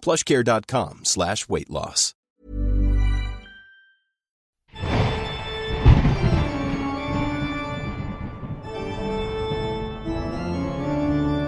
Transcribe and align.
plushcare.com 0.00 1.04
slash 1.04 1.48
weight 1.48 1.70
loss. 1.70 2.14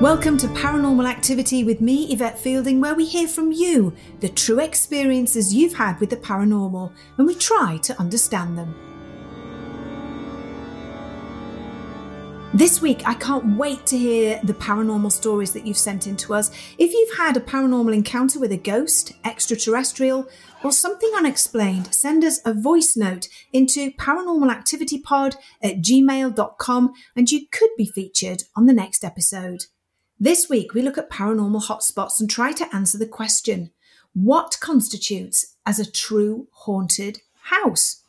Welcome 0.01 0.39
to 0.39 0.47
Paranormal 0.49 1.07
Activity 1.07 1.63
with 1.63 1.83
me, 1.83 2.11
Yvette 2.11 2.39
Fielding, 2.39 2.81
where 2.81 2.95
we 2.95 3.05
hear 3.05 3.29
from 3.29 3.53
you 3.53 3.93
the 4.21 4.31
true 4.31 4.59
experiences 4.59 5.53
you've 5.53 5.75
had 5.75 6.01
with 6.01 6.09
the 6.09 6.17
paranormal 6.17 6.91
and 7.19 7.27
we 7.27 7.35
try 7.35 7.77
to 7.83 8.01
understand 8.01 8.57
them. 8.57 8.90
This 12.53 12.83
week, 12.83 13.07
I 13.07 13.15
can't 13.15 13.57
wait 13.57 13.87
to 13.87 13.97
hear 13.97 14.41
the 14.43 14.55
paranormal 14.55 15.13
stories 15.13 15.53
that 15.53 15.65
you've 15.65 15.79
sent 15.79 16.09
in 16.09 16.17
to 16.17 16.35
us. 16.35 16.51
If 16.79 16.93
you've 16.93 17.17
had 17.17 17.37
a 17.37 17.41
paranormal 17.41 17.95
encounter 17.95 18.41
with 18.41 18.51
a 18.51 18.57
ghost, 18.57 19.13
extraterrestrial, 19.25 20.29
or 20.65 20.73
something 20.73 21.13
unexplained, 21.17 21.95
send 21.95 22.25
us 22.25 22.41
a 22.45 22.53
voice 22.53 22.97
note 22.97 23.29
into 23.53 23.93
paranormalactivitypod 23.93 25.37
at 25.63 25.77
gmail.com 25.77 26.93
and 27.15 27.31
you 27.31 27.47
could 27.53 27.71
be 27.79 27.87
featured 27.87 28.43
on 28.57 28.67
the 28.67 28.75
next 28.75 29.05
episode. 29.05 29.67
This 30.19 30.49
week, 30.49 30.75
we 30.75 30.83
look 30.83 30.99
at 30.99 31.09
paranormal 31.09 31.69
hotspots 31.69 32.19
and 32.19 32.29
try 32.29 32.51
to 32.51 32.75
answer 32.75 32.99
the 32.99 33.07
question 33.07 33.71
what 34.13 34.59
constitutes 34.61 35.55
as 35.65 35.79
a 35.79 35.89
true 35.89 36.49
haunted 36.51 37.21
house? 37.43 38.00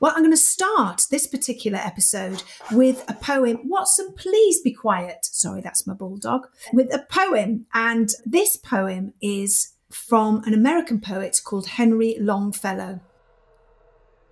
Well, 0.00 0.12
I'm 0.14 0.22
going 0.22 0.32
to 0.32 0.36
start 0.36 1.06
this 1.10 1.26
particular 1.26 1.78
episode 1.78 2.42
with 2.72 3.04
a 3.08 3.14
poem. 3.14 3.68
Watson, 3.68 4.14
please 4.16 4.60
be 4.60 4.72
quiet. 4.72 5.26
Sorry, 5.26 5.60
that's 5.60 5.86
my 5.86 5.94
bulldog. 5.94 6.46
With 6.72 6.92
a 6.92 7.04
poem. 7.10 7.66
And 7.74 8.10
this 8.24 8.56
poem 8.56 9.12
is 9.20 9.74
from 9.90 10.42
an 10.44 10.54
American 10.54 11.00
poet 11.00 11.40
called 11.44 11.66
Henry 11.66 12.16
Longfellow. 12.18 13.00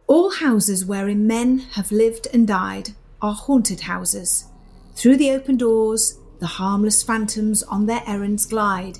All 0.06 0.30
houses 0.30 0.86
wherein 0.86 1.27
men 1.27 1.58
have 1.72 1.92
lived 1.92 2.28
and 2.32 2.47
died 2.47 2.91
are 3.20 3.34
haunted 3.34 3.80
houses. 3.80 4.47
Through 4.94 5.19
the 5.19 5.32
open 5.32 5.56
doors, 5.56 6.19
the 6.41 6.47
harmless 6.47 7.03
phantoms 7.03 7.62
on 7.65 7.87
their 7.87 8.03
errands 8.06 8.47
glide, 8.47 8.98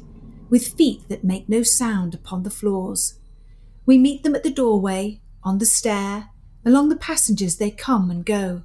with 0.51 0.75
feet 0.75 1.09
that 1.09 1.25
make 1.25 1.49
no 1.49 1.63
sound 1.63 2.15
upon 2.15 2.43
the 2.43 2.51
floors. 2.51 3.19
We 3.87 3.97
meet 3.97 4.23
them 4.23 4.35
at 4.35 4.43
the 4.43 4.51
doorway, 4.51 5.21
on 5.49 5.59
the 5.59 5.67
stair, 5.67 6.29
along 6.65 6.91
the 6.91 6.97
passages 6.97 7.57
they 7.57 7.71
come 7.71 8.11
and 8.11 8.27
go. 8.27 8.63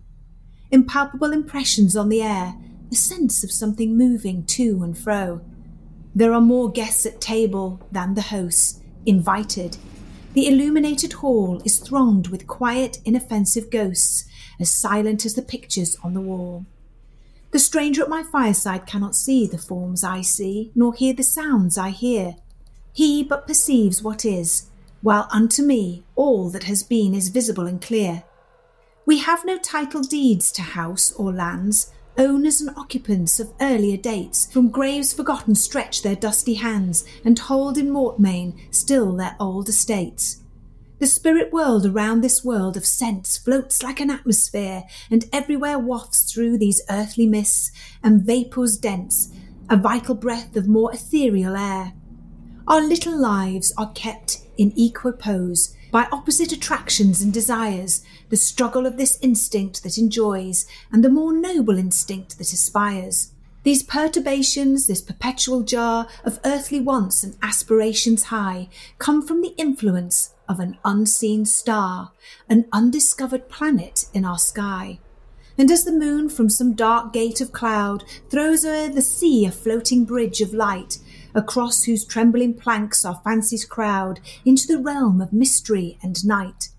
Impalpable 0.70 1.32
impressions 1.32 1.96
on 1.96 2.10
the 2.10 2.22
air, 2.22 2.56
a 2.92 2.96
sense 2.96 3.44
of 3.44 3.52
something 3.52 3.98
moving 3.98 4.46
to 4.46 4.84
and 4.84 4.98
fro. 4.98 5.40
There 6.14 6.34
are 6.34 6.42
more 6.42 6.70
guests 6.70 7.06
at 7.06 7.22
table 7.22 7.82
than 7.90 8.16
the 8.16 8.22
hosts, 8.22 8.82
invited. 9.06 9.78
The 10.34 10.48
illuminated 10.48 11.14
hall 11.14 11.62
is 11.64 11.80
thronged 11.80 12.28
with 12.28 12.48
quiet, 12.48 13.00
inoffensive 13.06 13.72
ghosts, 13.72 14.26
as 14.60 14.70
silent 14.70 15.26
as 15.26 15.36
the 15.36 15.42
pictures 15.42 15.96
on 16.04 16.14
the 16.14 16.22
wall. 16.22 16.66
The 17.52 17.60
stranger 17.60 18.02
at 18.02 18.10
my 18.10 18.24
fireside 18.24 18.86
cannot 18.86 19.16
see 19.16 19.48
the 19.48 19.58
forms 19.58 20.04
I 20.04 20.22
see, 20.22 20.72
nor 20.76 20.94
hear 20.94 21.14
the 21.14 21.24
sounds 21.24 21.78
I 21.78 21.92
hear. 21.92 22.36
He 22.92 23.24
but 23.24 23.48
perceives 23.48 24.04
what 24.04 24.26
is, 24.26 24.70
while 25.04 25.28
unto 25.32 25.62
me 25.62 26.04
all 26.16 26.50
that 26.50 26.64
has 26.64 26.82
been 26.82 27.14
is 27.14 27.30
visible 27.30 27.68
and 27.68 27.82
clear. 27.82 28.24
We 29.06 29.20
have 29.20 29.46
no 29.46 29.58
title 29.58 30.02
deeds 30.02 30.52
to 30.54 30.62
house 30.62 31.12
or 31.12 31.34
lands, 31.34 31.92
owners 32.18 32.62
and 32.62 32.76
occupants 32.78 33.40
of 33.40 33.54
earlier 33.60 33.98
dates, 33.98 34.50
from 34.52 34.70
graves 34.70 35.14
forgotten 35.14 35.56
stretch 35.56 36.02
their 36.02 36.16
dusty 36.16 36.54
hands, 36.54 37.04
and 37.26 37.38
hold 37.38 37.78
in 37.78 37.90
Mortmain 37.90 38.58
still 38.72 39.16
their 39.18 39.36
old 39.42 39.68
estates. 39.68 40.42
The 41.00 41.08
spirit 41.08 41.52
world 41.52 41.86
around 41.86 42.22
this 42.22 42.46
world 42.46 42.78
of 42.78 42.86
sense 42.86 43.38
floats 43.38 43.84
like 43.84 44.00
an 44.00 44.10
atmosphere, 44.10 44.84
and 45.12 45.28
everywhere 45.34 45.78
wafts 45.78 46.32
through 46.32 46.60
these 46.60 46.82
earthly 46.90 47.28
mists 47.28 47.72
and 48.02 48.22
vapours 48.22 48.78
dense 48.78 49.34
a 49.70 49.76
vital 49.76 50.16
breath 50.16 50.56
of 50.56 50.68
more 50.68 50.94
ethereal 50.94 51.56
air. 51.58 51.94
Our 52.68 52.82
little 52.82 53.18
lives 53.18 53.74
are 53.78 53.92
kept 53.92 54.43
in 54.58 54.74
equipoise 54.78 55.76
by 55.92 56.08
opposite 56.12 56.52
attractions 56.52 57.22
and 57.22 57.32
desires, 57.32 58.04
the 58.30 58.36
struggle 58.36 58.86
of 58.86 58.98
this 58.98 59.20
instinct 59.22 59.84
that 59.84 59.98
enjoys, 59.98 60.66
and 60.92 61.04
the 61.04 61.10
more 61.10 61.32
noble 61.32 61.78
instinct 61.78 62.38
that 62.40 62.52
aspires. 62.52 63.32
These 63.64 63.84
perturbations, 63.84 64.88
this 64.88 65.02
perpetual 65.02 65.62
jar 65.62 66.08
of 66.26 66.40
earthly 66.44 66.82
wants 66.82 67.24
and 67.24 67.38
aspirations 67.42 68.24
high, 68.26 68.70
come 68.98 69.26
from 69.26 69.42
the 69.42 69.54
influence 69.58 70.34
of 70.50 70.60
an 70.60 70.78
unseen 70.84 71.46
star, 71.46 72.12
an 72.50 72.66
undiscovered 72.74 73.48
planet 73.48 74.06
in 74.14 74.26
our 74.26 74.40
sky. 74.40 75.00
And 75.58 75.70
as 75.70 75.86
the 75.86 75.92
moon 75.92 76.30
from 76.30 76.50
some 76.50 76.74
dark 76.74 77.14
gate 77.14 77.40
of 77.40 77.52
cloud 77.52 78.04
throws 78.30 78.66
o'er 78.66 78.90
the 78.90 79.02
sea 79.02 79.46
a 79.46 79.52
floating 79.52 80.04
bridge 80.04 80.42
of 80.42 80.54
light, 80.54 80.98
across 81.36 81.84
whose 81.84 82.06
trembling 82.06 82.54
planks 82.54 83.04
our 83.06 83.22
fancies 83.24 83.66
crowd 83.66 84.20
into 84.46 84.68
the 84.68 84.80
realm 84.80 85.22
of 85.22 85.34
mystery 85.34 85.98
and 86.02 86.26
night, 86.26 86.70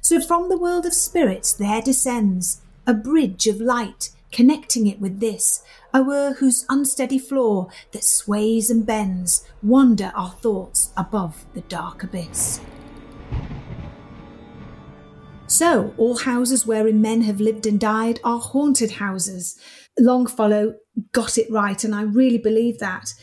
so 0.00 0.20
from 0.20 0.48
the 0.48 0.58
world 0.58 0.86
of 0.86 0.94
spirits 0.94 1.52
there 1.52 1.82
descends 1.82 2.62
a 2.86 2.94
bridge 2.94 3.46
of 3.46 3.60
light 3.60 4.10
connecting 4.32 4.86
it 4.86 5.00
with 5.00 5.20
this, 5.20 5.62
o'er 5.94 6.34
whose 6.34 6.66
unsteady 6.68 7.18
floor 7.18 7.68
that 7.92 8.04
sways 8.04 8.70
and 8.70 8.84
bends 8.84 9.46
wander 9.62 10.12
our 10.14 10.30
thoughts 10.30 10.92
above 10.96 11.44
the 11.54 11.62
dark 11.62 12.02
abyss. 12.02 12.60
So, 15.46 15.94
all 15.96 16.18
houses 16.18 16.66
wherein 16.66 17.00
men 17.00 17.22
have 17.22 17.40
lived 17.40 17.66
and 17.66 17.80
died 17.80 18.20
are 18.22 18.38
haunted 18.38 18.92
houses. 18.92 19.58
Longfellow 19.98 20.74
got 21.12 21.38
it 21.38 21.50
right, 21.50 21.82
and 21.82 21.94
I 21.94 22.02
really 22.02 22.36
believe 22.36 22.78
that. 22.80 23.14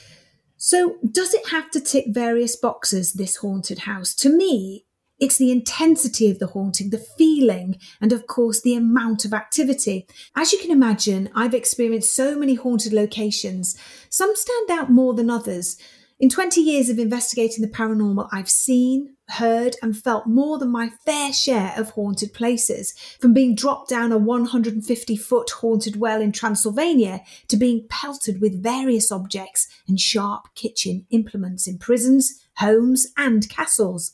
So, 0.65 0.95
does 1.07 1.35
it 1.35 1.49
have 1.49 1.69
to 1.71 1.79
tick 1.79 2.05
various 2.07 2.55
boxes, 2.55 3.13
this 3.13 3.35
haunted 3.35 3.81
house? 3.81 4.15
To 4.15 4.35
me, 4.35 4.87
it's 5.19 5.37
the 5.37 5.51
intensity 5.51 6.27
of 6.31 6.39
the 6.39 6.47
haunting, 6.47 6.89
the 6.89 6.97
feeling, 6.97 7.77
and 8.01 8.11
of 8.11 8.25
course, 8.25 8.63
the 8.63 8.73
amount 8.73 9.25
of 9.25 9.33
activity. 9.33 10.07
As 10.35 10.51
you 10.51 10.57
can 10.57 10.71
imagine, 10.71 11.29
I've 11.35 11.53
experienced 11.53 12.15
so 12.15 12.35
many 12.35 12.55
haunted 12.55 12.93
locations. 12.93 13.77
Some 14.09 14.35
stand 14.35 14.71
out 14.71 14.89
more 14.89 15.13
than 15.13 15.29
others. 15.29 15.77
In 16.25 16.29
20 16.29 16.59
years 16.59 16.89
of 16.89 16.97
investigating 16.97 17.61
the 17.61 17.71
paranormal, 17.71 18.27
I've 18.31 18.49
seen, 18.49 19.15
heard, 19.29 19.75
and 19.83 19.95
felt 19.95 20.25
more 20.25 20.57
than 20.57 20.71
my 20.71 20.89
fair 21.05 21.31
share 21.31 21.71
of 21.77 21.91
haunted 21.91 22.33
places. 22.33 22.95
From 23.21 23.31
being 23.31 23.53
dropped 23.53 23.89
down 23.91 24.11
a 24.11 24.17
150 24.17 25.17
foot 25.17 25.51
haunted 25.51 25.99
well 25.99 26.21
in 26.21 26.31
Transylvania 26.31 27.21
to 27.47 27.57
being 27.57 27.85
pelted 27.91 28.41
with 28.41 28.63
various 28.63 29.11
objects 29.11 29.67
and 29.87 29.99
sharp 29.99 30.47
kitchen 30.55 31.05
implements 31.11 31.67
in 31.67 31.77
prisons, 31.77 32.43
homes, 32.57 33.05
and 33.15 33.47
castles. 33.47 34.13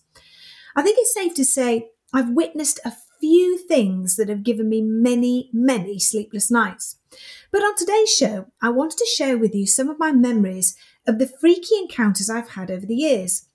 I 0.75 0.81
think 0.81 0.97
it's 0.99 1.13
safe 1.13 1.33
to 1.35 1.45
say 1.45 1.91
I've 2.11 2.31
witnessed 2.31 2.81
a 2.83 2.91
few 3.21 3.57
things 3.57 4.17
that 4.17 4.27
have 4.27 4.43
given 4.43 4.67
me 4.67 4.81
many, 4.81 5.49
many 5.53 5.97
sleepless 5.97 6.51
nights. 6.51 6.97
But 7.51 7.61
on 7.61 7.75
today's 7.75 8.13
show, 8.13 8.47
I 8.61 8.69
wanted 8.69 8.97
to 8.97 9.05
share 9.05 9.37
with 9.37 9.55
you 9.55 9.65
some 9.65 9.89
of 9.89 9.99
my 9.99 10.11
memories 10.11 10.75
of 11.07 11.19
the 11.19 11.27
freaky 11.27 11.75
encounters 11.77 12.29
I've 12.29 12.49
had 12.49 12.71
over 12.71 12.85
the 12.85 12.95
years. 12.95 13.47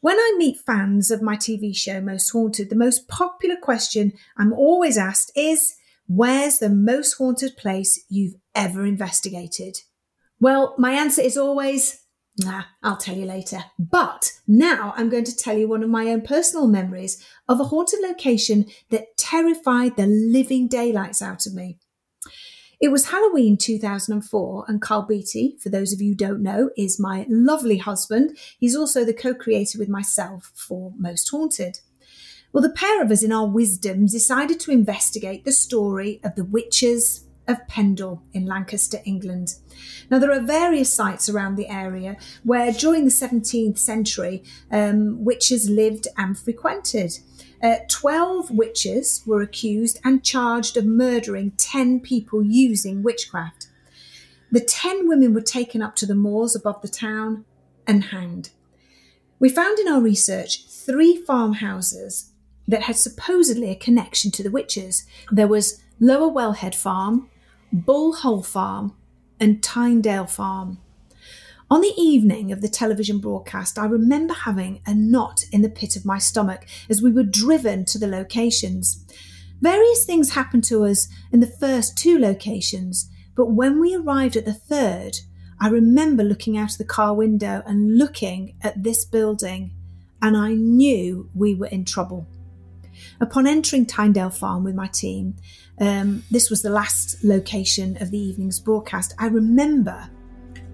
When 0.00 0.16
I 0.16 0.34
meet 0.36 0.60
fans 0.64 1.10
of 1.10 1.22
my 1.22 1.36
TV 1.36 1.74
show 1.76 2.00
Most 2.00 2.30
Haunted, 2.30 2.70
the 2.70 2.76
most 2.76 3.08
popular 3.08 3.56
question 3.56 4.12
I'm 4.36 4.52
always 4.52 4.96
asked 4.96 5.32
is 5.34 5.74
Where's 6.08 6.58
the 6.58 6.70
most 6.70 7.14
haunted 7.14 7.56
place 7.56 8.04
you've 8.08 8.34
ever 8.54 8.86
investigated? 8.86 9.78
Well, 10.38 10.76
my 10.78 10.92
answer 10.92 11.22
is 11.22 11.36
always 11.36 12.06
Nah, 12.38 12.64
I'll 12.82 12.98
tell 12.98 13.16
you 13.16 13.24
later. 13.24 13.64
But 13.78 14.32
now 14.46 14.92
I'm 14.96 15.08
going 15.08 15.24
to 15.24 15.36
tell 15.36 15.56
you 15.56 15.68
one 15.68 15.82
of 15.82 15.88
my 15.88 16.08
own 16.08 16.20
personal 16.20 16.66
memories 16.66 17.24
of 17.48 17.60
a 17.60 17.64
haunted 17.64 18.00
location 18.02 18.66
that 18.90 19.16
terrified 19.16 19.96
the 19.96 20.06
living 20.06 20.68
daylights 20.68 21.22
out 21.22 21.46
of 21.46 21.54
me. 21.54 21.78
It 22.78 22.88
was 22.88 23.06
Halloween 23.06 23.56
2004, 23.56 24.64
and 24.68 24.82
Karl 24.82 25.02
Beattie, 25.02 25.56
for 25.58 25.70
those 25.70 25.94
of 25.94 26.02
you 26.02 26.10
who 26.10 26.14
don't 26.14 26.42
know, 26.42 26.70
is 26.76 27.00
my 27.00 27.24
lovely 27.28 27.78
husband. 27.78 28.36
He's 28.58 28.76
also 28.76 29.02
the 29.02 29.14
co 29.14 29.32
creator 29.32 29.78
with 29.78 29.88
myself 29.88 30.52
for 30.54 30.92
Most 30.98 31.30
Haunted. 31.30 31.80
Well, 32.52 32.62
the 32.62 32.68
pair 32.68 33.02
of 33.02 33.10
us, 33.10 33.22
in 33.22 33.32
our 33.32 33.46
wisdom, 33.46 34.06
decided 34.06 34.60
to 34.60 34.72
investigate 34.72 35.44
the 35.44 35.52
story 35.52 36.20
of 36.22 36.34
the 36.34 36.44
witches 36.44 37.24
of 37.48 37.66
Pendle 37.66 38.22
in 38.34 38.44
Lancaster, 38.44 38.98
England. 39.06 39.54
Now, 40.10 40.18
there 40.18 40.32
are 40.32 40.40
various 40.40 40.92
sites 40.92 41.28
around 41.28 41.56
the 41.56 41.68
area 41.68 42.16
where 42.44 42.72
during 42.72 43.04
the 43.04 43.10
17th 43.10 43.78
century 43.78 44.42
um, 44.70 45.24
witches 45.24 45.70
lived 45.70 46.08
and 46.18 46.38
frequented. 46.38 47.18
Uh, 47.62 47.76
12 47.88 48.50
witches 48.50 49.22
were 49.26 49.42
accused 49.42 49.98
and 50.04 50.24
charged 50.24 50.76
of 50.76 50.84
murdering 50.84 51.52
10 51.52 52.00
people 52.00 52.42
using 52.42 53.02
witchcraft. 53.02 53.68
The 54.52 54.60
10 54.60 55.08
women 55.08 55.34
were 55.34 55.40
taken 55.40 55.82
up 55.82 55.96
to 55.96 56.06
the 56.06 56.14
moors 56.14 56.54
above 56.54 56.82
the 56.82 56.88
town 56.88 57.44
and 57.86 58.04
hanged. 58.04 58.50
We 59.38 59.48
found 59.48 59.78
in 59.78 59.88
our 59.88 60.00
research 60.00 60.66
three 60.68 61.16
farmhouses 61.16 62.32
that 62.68 62.82
had 62.82 62.96
supposedly 62.96 63.70
a 63.70 63.76
connection 63.76 64.30
to 64.32 64.42
the 64.42 64.50
witches. 64.50 65.06
There 65.30 65.48
was 65.48 65.82
Lower 66.00 66.30
Wellhead 66.30 66.74
Farm, 66.74 67.28
Bull 67.72 68.14
Hole 68.14 68.42
Farm, 68.42 68.94
and 69.38 69.62
Tynedale 69.62 70.28
Farm. 70.28 70.78
On 71.68 71.80
the 71.80 71.94
evening 71.96 72.52
of 72.52 72.60
the 72.60 72.68
television 72.68 73.18
broadcast, 73.18 73.76
I 73.76 73.86
remember 73.86 74.32
having 74.32 74.82
a 74.86 74.94
knot 74.94 75.42
in 75.50 75.62
the 75.62 75.68
pit 75.68 75.96
of 75.96 76.04
my 76.04 76.16
stomach 76.16 76.64
as 76.88 77.02
we 77.02 77.10
were 77.10 77.24
driven 77.24 77.84
to 77.86 77.98
the 77.98 78.06
locations. 78.06 79.04
Various 79.60 80.04
things 80.04 80.34
happened 80.34 80.62
to 80.64 80.84
us 80.84 81.08
in 81.32 81.40
the 81.40 81.48
first 81.48 81.98
two 81.98 82.20
locations, 82.20 83.10
but 83.34 83.46
when 83.46 83.80
we 83.80 83.96
arrived 83.96 84.36
at 84.36 84.44
the 84.44 84.54
third, 84.54 85.18
I 85.60 85.68
remember 85.68 86.22
looking 86.22 86.56
out 86.56 86.70
of 86.70 86.78
the 86.78 86.84
car 86.84 87.14
window 87.14 87.64
and 87.66 87.98
looking 87.98 88.54
at 88.62 88.84
this 88.84 89.04
building, 89.04 89.72
and 90.22 90.36
I 90.36 90.52
knew 90.52 91.28
we 91.34 91.56
were 91.56 91.66
in 91.66 91.84
trouble. 91.84 92.28
Upon 93.20 93.48
entering 93.48 93.86
Tynedale 93.86 94.32
Farm 94.32 94.62
with 94.62 94.76
my 94.76 94.86
team, 94.86 95.34
um, 95.80 96.22
this 96.30 96.48
was 96.48 96.62
the 96.62 96.70
last 96.70 97.24
location 97.24 98.00
of 98.00 98.12
the 98.12 98.18
evening's 98.18 98.60
broadcast. 98.60 99.14
I 99.18 99.26
remember 99.26 100.10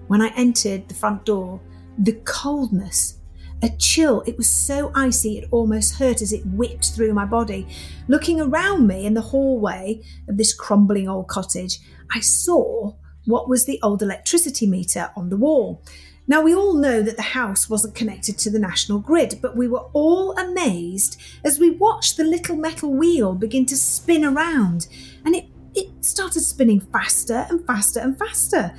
when 0.07 0.21
I 0.21 0.33
entered 0.35 0.87
the 0.87 0.93
front 0.93 1.25
door, 1.25 1.59
the 1.97 2.13
coldness, 2.25 3.19
a 3.63 3.69
chill. 3.77 4.21
It 4.27 4.37
was 4.37 4.49
so 4.49 4.91
icy 4.93 5.37
it 5.37 5.47
almost 5.51 5.95
hurt 5.95 6.21
as 6.21 6.33
it 6.33 6.45
whipped 6.45 6.91
through 6.91 7.13
my 7.13 7.25
body. 7.25 7.67
Looking 8.07 8.41
around 8.41 8.87
me 8.87 9.05
in 9.05 9.13
the 9.13 9.21
hallway 9.21 10.01
of 10.27 10.37
this 10.37 10.53
crumbling 10.53 11.07
old 11.07 11.27
cottage, 11.29 11.79
I 12.13 12.19
saw 12.19 12.93
what 13.25 13.47
was 13.47 13.65
the 13.65 13.79
old 13.81 14.01
electricity 14.01 14.67
meter 14.67 15.11
on 15.15 15.29
the 15.29 15.37
wall. 15.37 15.81
Now, 16.25 16.41
we 16.41 16.55
all 16.55 16.75
know 16.75 17.01
that 17.01 17.17
the 17.17 17.21
house 17.21 17.69
wasn't 17.69 17.95
connected 17.95 18.37
to 18.39 18.49
the 18.49 18.59
national 18.59 18.99
grid, 18.99 19.39
but 19.41 19.57
we 19.57 19.67
were 19.67 19.85
all 19.93 20.37
amazed 20.37 21.21
as 21.43 21.59
we 21.59 21.71
watched 21.71 22.15
the 22.15 22.23
little 22.23 22.55
metal 22.55 22.93
wheel 22.93 23.33
begin 23.33 23.65
to 23.67 23.75
spin 23.75 24.23
around. 24.23 24.87
And 25.25 25.35
it, 25.35 25.45
it 25.75 26.05
started 26.05 26.41
spinning 26.41 26.79
faster 26.79 27.45
and 27.49 27.65
faster 27.67 27.99
and 27.99 28.17
faster, 28.17 28.73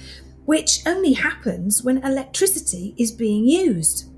which 0.45 0.81
only 0.87 1.13
happens 1.13 1.83
when 1.83 1.99
electricity 2.05 2.95
is 2.99 3.13
being 3.13 3.45
used. 3.45 4.11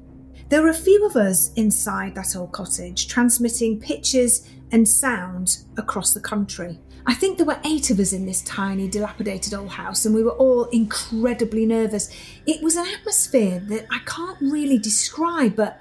There 0.48 0.62
were 0.62 0.68
a 0.68 0.74
few 0.74 1.04
of 1.06 1.16
us 1.16 1.52
inside 1.54 2.14
that 2.14 2.36
old 2.36 2.52
cottage 2.52 3.08
transmitting 3.08 3.80
pictures 3.80 4.48
and 4.72 4.88
sound 4.88 5.58
across 5.76 6.14
the 6.14 6.20
country. 6.20 6.78
I 7.08 7.14
think 7.14 7.36
there 7.36 7.46
were 7.46 7.60
eight 7.64 7.90
of 7.90 8.00
us 8.00 8.12
in 8.12 8.26
this 8.26 8.42
tiny, 8.42 8.88
dilapidated 8.88 9.54
old 9.54 9.70
house, 9.70 10.06
and 10.06 10.14
we 10.14 10.24
were 10.24 10.32
all 10.32 10.64
incredibly 10.66 11.64
nervous. 11.64 12.10
It 12.46 12.62
was 12.62 12.74
an 12.74 12.86
atmosphere 12.86 13.60
that 13.68 13.86
I 13.90 14.00
can't 14.06 14.40
really 14.40 14.78
describe, 14.78 15.54
but 15.54 15.80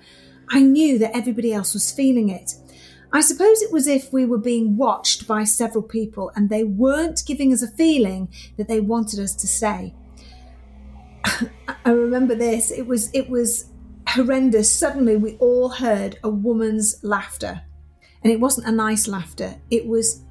I 0.50 0.62
knew 0.62 1.00
that 1.00 1.15
everybody 1.15 1.51
else 1.51 1.74
was 1.74 1.92
feeling 1.92 2.30
it. 2.30 2.53
I 3.12 3.21
suppose 3.21 3.62
it 3.62 3.71
was 3.71 3.88
if 3.88 4.12
we 4.12 4.25
were 4.25 4.38
being 4.38 4.77
watched 4.77 5.27
by 5.27 5.45
several 5.45 5.83
people 5.83 6.31
and 6.36 6.50
they 6.50 6.63
weren't 6.63 7.24
giving 7.25 7.53
us 7.53 7.63
a 7.63 7.68
feeling 7.68 8.30
that 8.57 8.68
they 8.68 8.80
wanted 8.80 9.19
us 9.19 9.33
to 9.36 9.47
stay. 9.47 9.95
I 11.86 11.92
remember 11.92 12.36
this. 12.36 12.72
It 12.72 12.88
was 12.88 13.10
it 13.13 13.30
was 13.30 13.69
horrendous. 14.07 14.72
Suddenly 14.72 15.18
we 15.18 15.36
all 15.38 15.69
heard 15.69 16.18
a 16.24 16.30
woman's 16.30 17.04
laughter. 17.04 17.62
And 18.24 18.31
it 18.31 18.39
wasn't 18.39 18.68
a 18.68 18.72
nice 18.72 19.07
laughter. 19.07 19.56
It 19.69 19.88
was 19.88 20.24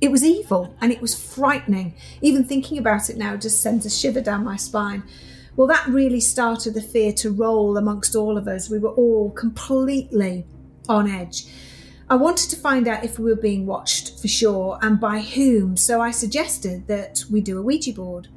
it 0.00 0.10
was 0.10 0.24
evil 0.24 0.74
and 0.80 0.92
it 0.92 1.00
was 1.00 1.14
frightening. 1.14 1.94
Even 2.22 2.44
thinking 2.44 2.78
about 2.78 3.10
it 3.10 3.16
now 3.16 3.36
just 3.36 3.60
sends 3.60 3.84
a 3.84 3.90
shiver 3.90 4.20
down 4.20 4.44
my 4.44 4.56
spine. 4.56 5.02
Well, 5.56 5.66
that 5.66 5.86
really 5.88 6.20
started 6.20 6.74
the 6.74 6.80
fear 6.80 7.12
to 7.14 7.30
roll 7.30 7.76
amongst 7.76 8.14
all 8.14 8.38
of 8.38 8.48
us. 8.48 8.70
We 8.70 8.78
were 8.78 8.92
all 8.92 9.30
completely 9.32 10.46
on 10.88 11.08
edge. 11.08 11.46
I 12.08 12.16
wanted 12.16 12.50
to 12.50 12.56
find 12.56 12.88
out 12.88 13.04
if 13.04 13.18
we 13.18 13.30
were 13.30 13.40
being 13.40 13.66
watched 13.66 14.20
for 14.20 14.26
sure 14.26 14.78
and 14.82 14.98
by 14.98 15.20
whom, 15.20 15.76
so 15.76 16.00
I 16.00 16.10
suggested 16.10 16.86
that 16.88 17.24
we 17.30 17.40
do 17.40 17.58
a 17.58 17.62
Ouija 17.62 17.92
board. 17.92 18.28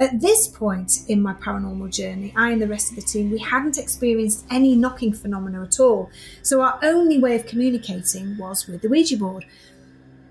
At 0.00 0.20
this 0.20 0.46
point 0.46 1.00
in 1.08 1.20
my 1.20 1.34
paranormal 1.34 1.92
journey, 1.92 2.32
I 2.36 2.52
and 2.52 2.62
the 2.62 2.68
rest 2.68 2.90
of 2.90 2.96
the 2.96 3.02
team, 3.02 3.30
we 3.30 3.38
hadn't 3.38 3.78
experienced 3.78 4.46
any 4.48 4.76
knocking 4.76 5.12
phenomena 5.12 5.64
at 5.64 5.80
all. 5.80 6.08
So 6.42 6.60
our 6.60 6.78
only 6.82 7.18
way 7.18 7.34
of 7.34 7.46
communicating 7.46 8.38
was 8.38 8.68
with 8.68 8.82
the 8.82 8.88
Ouija 8.88 9.16
board. 9.16 9.44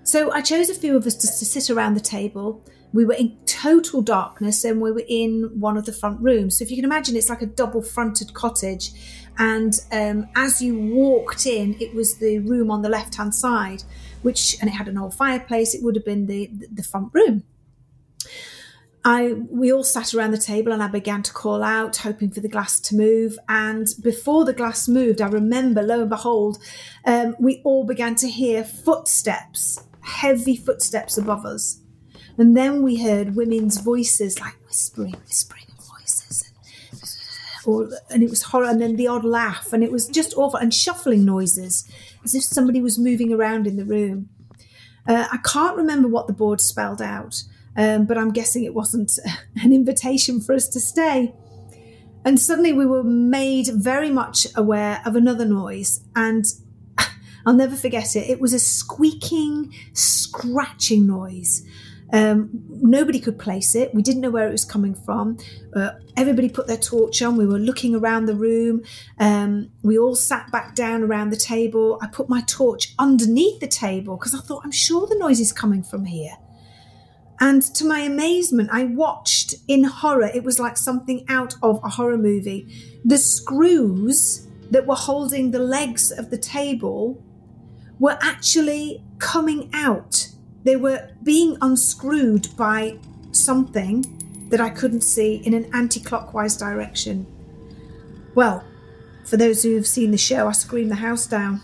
So 0.04 0.32
I 0.32 0.40
chose 0.40 0.70
a 0.70 0.74
few 0.74 0.96
of 0.96 1.06
us 1.06 1.14
to, 1.16 1.26
to 1.26 1.44
sit 1.44 1.68
around 1.68 1.94
the 1.94 2.00
table. 2.00 2.64
We 2.94 3.04
were 3.04 3.12
in 3.12 3.36
total 3.44 4.00
darkness 4.00 4.64
and 4.64 4.80
we 4.80 4.90
were 4.90 5.04
in 5.06 5.50
one 5.60 5.76
of 5.76 5.84
the 5.84 5.92
front 5.92 6.18
rooms. 6.22 6.56
So 6.56 6.64
if 6.64 6.70
you 6.70 6.76
can 6.78 6.86
imagine, 6.86 7.14
it's 7.14 7.28
like 7.28 7.42
a 7.42 7.46
double 7.46 7.82
fronted 7.82 8.32
cottage. 8.32 8.92
And 9.36 9.78
um, 9.92 10.28
as 10.34 10.62
you 10.62 10.78
walked 10.78 11.44
in, 11.44 11.76
it 11.78 11.94
was 11.94 12.16
the 12.16 12.38
room 12.38 12.70
on 12.70 12.80
the 12.80 12.88
left 12.88 13.16
hand 13.16 13.34
side, 13.34 13.82
which, 14.22 14.56
and 14.62 14.70
it 14.70 14.72
had 14.72 14.88
an 14.88 14.96
old 14.96 15.12
fireplace. 15.12 15.74
It 15.74 15.82
would 15.82 15.94
have 15.94 16.06
been 16.06 16.24
the, 16.24 16.50
the 16.72 16.82
front 16.82 17.10
room. 17.12 17.42
I 19.08 19.32
we 19.48 19.72
all 19.72 19.84
sat 19.84 20.12
around 20.12 20.32
the 20.32 20.38
table 20.38 20.70
and 20.70 20.82
I 20.82 20.88
began 20.88 21.22
to 21.22 21.32
call 21.32 21.62
out, 21.62 21.96
hoping 21.96 22.30
for 22.30 22.40
the 22.40 22.48
glass 22.48 22.78
to 22.80 22.94
move. 22.94 23.38
And 23.48 23.86
before 24.02 24.44
the 24.44 24.52
glass 24.52 24.86
moved, 24.86 25.22
I 25.22 25.28
remember, 25.28 25.82
lo 25.82 26.02
and 26.02 26.10
behold, 26.10 26.58
um, 27.06 27.34
we 27.38 27.62
all 27.64 27.84
began 27.84 28.16
to 28.16 28.28
hear 28.28 28.62
footsteps 28.64 29.80
heavy 30.08 30.56
footsteps 30.56 31.16
above 31.16 31.44
us. 31.44 31.80
And 32.36 32.56
then 32.56 32.82
we 32.82 33.02
heard 33.02 33.36
women's 33.36 33.78
voices, 33.78 34.40
like 34.40 34.54
whispering, 34.66 35.14
whispering 35.24 35.64
voices. 35.98 36.52
And, 36.94 37.74
or, 37.74 37.88
and 38.10 38.22
it 38.22 38.30
was 38.30 38.42
horror, 38.42 38.66
and 38.66 38.80
then 38.80 38.96
the 38.96 39.08
odd 39.08 39.24
laugh, 39.24 39.72
and 39.72 39.82
it 39.82 39.92
was 39.92 40.06
just 40.06 40.34
awful, 40.36 40.58
and 40.58 40.72
shuffling 40.72 41.24
noises, 41.24 41.90
as 42.24 42.34
if 42.34 42.42
somebody 42.44 42.80
was 42.80 42.98
moving 42.98 43.32
around 43.32 43.66
in 43.66 43.76
the 43.76 43.84
room. 43.84 44.28
Uh, 45.06 45.26
I 45.32 45.38
can't 45.38 45.76
remember 45.76 46.08
what 46.08 46.26
the 46.26 46.32
board 46.32 46.60
spelled 46.60 47.02
out, 47.02 47.42
um, 47.78 48.04
but 48.06 48.18
I'm 48.18 48.32
guessing 48.32 48.64
it 48.64 48.74
wasn't 48.74 49.18
an 49.62 49.72
invitation 49.72 50.40
for 50.40 50.54
us 50.54 50.68
to 50.68 50.80
stay. 50.80 51.32
And 52.24 52.38
suddenly 52.38 52.72
we 52.72 52.84
were 52.84 53.04
made 53.04 53.68
very 53.72 54.10
much 54.10 54.46
aware 54.56 55.00
of 55.06 55.14
another 55.14 55.44
noise, 55.44 56.04
and 56.14 56.44
I'll 57.46 57.54
never 57.54 57.76
forget 57.76 58.16
it. 58.16 58.28
It 58.28 58.40
was 58.40 58.52
a 58.52 58.58
squeaking, 58.58 59.72
scratching 59.94 61.06
noise. 61.06 61.64
Um, 62.12 62.50
nobody 62.68 63.20
could 63.20 63.38
place 63.38 63.74
it. 63.74 63.94
We 63.94 64.02
didn't 64.02 64.22
know 64.22 64.30
where 64.30 64.48
it 64.48 64.52
was 64.52 64.64
coming 64.64 64.94
from. 64.94 65.36
Uh, 65.76 65.90
everybody 66.16 66.48
put 66.48 66.66
their 66.66 66.78
torch 66.78 67.22
on. 67.22 67.36
We 67.36 67.46
were 67.46 67.58
looking 67.58 67.94
around 67.94 68.26
the 68.26 68.34
room. 68.34 68.82
Um, 69.20 69.70
we 69.82 69.98
all 69.98 70.16
sat 70.16 70.50
back 70.50 70.74
down 70.74 71.02
around 71.02 71.30
the 71.30 71.36
table. 71.36 71.98
I 72.02 72.06
put 72.08 72.28
my 72.28 72.40
torch 72.46 72.94
underneath 72.98 73.60
the 73.60 73.68
table 73.68 74.16
because 74.16 74.34
I 74.34 74.38
thought, 74.38 74.62
I'm 74.64 74.72
sure 74.72 75.06
the 75.06 75.18
noise 75.18 75.38
is 75.38 75.52
coming 75.52 75.82
from 75.82 76.06
here. 76.06 76.36
And 77.40 77.62
to 77.74 77.84
my 77.84 78.00
amazement, 78.00 78.70
I 78.72 78.84
watched 78.84 79.54
in 79.68 79.84
horror. 79.84 80.30
It 80.34 80.42
was 80.42 80.58
like 80.58 80.76
something 80.76 81.24
out 81.28 81.54
of 81.62 81.80
a 81.84 81.88
horror 81.88 82.18
movie. 82.18 83.00
The 83.04 83.18
screws 83.18 84.48
that 84.70 84.86
were 84.86 84.96
holding 84.96 85.50
the 85.50 85.60
legs 85.60 86.10
of 86.10 86.30
the 86.30 86.38
table 86.38 87.22
were 87.98 88.18
actually 88.20 89.04
coming 89.18 89.70
out. 89.72 90.28
They 90.64 90.76
were 90.76 91.10
being 91.22 91.56
unscrewed 91.60 92.48
by 92.56 92.98
something 93.32 94.04
that 94.50 94.60
I 94.60 94.70
couldn't 94.70 95.02
see 95.02 95.36
in 95.36 95.54
an 95.54 95.70
anti 95.74 96.00
clockwise 96.00 96.56
direction. 96.56 97.26
Well, 98.34 98.64
For 99.24 99.36
those 99.36 99.62
who've 99.62 99.86
seen 99.86 100.10
the 100.10 100.16
show, 100.16 100.48
I 100.48 100.52
screamed 100.52 100.90
the 100.90 100.94
house 100.94 101.26
down. 101.26 101.60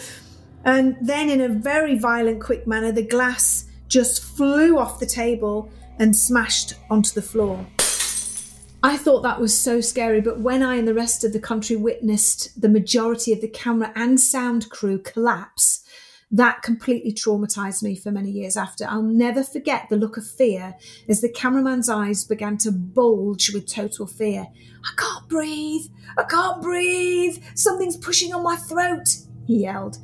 and 0.64 0.94
then, 1.00 1.30
in 1.30 1.40
a 1.40 1.48
very 1.48 1.98
violent, 1.98 2.42
quick 2.42 2.66
manner, 2.66 2.92
the 2.92 3.02
glass 3.02 3.64
just 3.88 4.22
flew 4.22 4.78
off 4.78 5.00
the 5.00 5.06
table 5.06 5.70
and 5.98 6.14
smashed 6.14 6.74
onto 6.90 7.12
the 7.12 7.22
floor. 7.22 7.66
I 8.82 8.96
thought 8.96 9.22
that 9.22 9.40
was 9.40 9.58
so 9.58 9.80
scary, 9.80 10.20
but 10.20 10.38
when 10.38 10.62
I 10.62 10.76
and 10.76 10.86
the 10.86 10.94
rest 10.94 11.24
of 11.24 11.32
the 11.32 11.40
country 11.40 11.74
witnessed 11.74 12.60
the 12.60 12.68
majority 12.68 13.32
of 13.32 13.40
the 13.40 13.48
camera 13.48 13.92
and 13.96 14.20
sound 14.20 14.70
crew 14.70 14.98
collapse, 14.98 15.82
that 16.30 16.62
completely 16.62 17.12
traumatized 17.12 17.82
me 17.82 17.96
for 17.96 18.10
many 18.10 18.30
years 18.30 18.56
after. 18.56 18.86
I'll 18.86 19.02
never 19.02 19.42
forget 19.42 19.88
the 19.88 19.96
look 19.96 20.16
of 20.16 20.26
fear 20.26 20.74
as 21.08 21.20
the 21.20 21.28
cameraman's 21.28 21.88
eyes 21.88 22.24
began 22.24 22.58
to 22.58 22.70
bulge 22.70 23.52
with 23.52 23.66
total 23.66 24.06
fear. 24.06 24.46
I 24.84 24.90
can't 24.96 25.28
breathe! 25.28 25.86
I 26.16 26.24
can't 26.24 26.62
breathe! 26.62 27.42
Something's 27.54 27.96
pushing 27.96 28.32
on 28.34 28.42
my 28.42 28.56
throat! 28.56 29.08
He 29.46 29.62
yelled. 29.62 29.98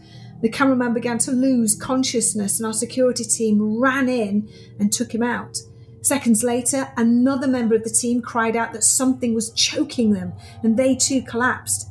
The 0.44 0.50
cameraman 0.50 0.92
began 0.92 1.16
to 1.20 1.30
lose 1.30 1.74
consciousness, 1.74 2.58
and 2.58 2.66
our 2.66 2.74
security 2.74 3.24
team 3.24 3.80
ran 3.80 4.10
in 4.10 4.46
and 4.78 4.92
took 4.92 5.14
him 5.14 5.22
out. 5.22 5.56
Seconds 6.02 6.44
later, 6.44 6.92
another 6.98 7.48
member 7.48 7.74
of 7.74 7.82
the 7.82 7.88
team 7.88 8.20
cried 8.20 8.54
out 8.54 8.74
that 8.74 8.84
something 8.84 9.32
was 9.32 9.54
choking 9.54 10.12
them, 10.12 10.34
and 10.62 10.76
they 10.76 10.96
too 10.96 11.22
collapsed. 11.22 11.88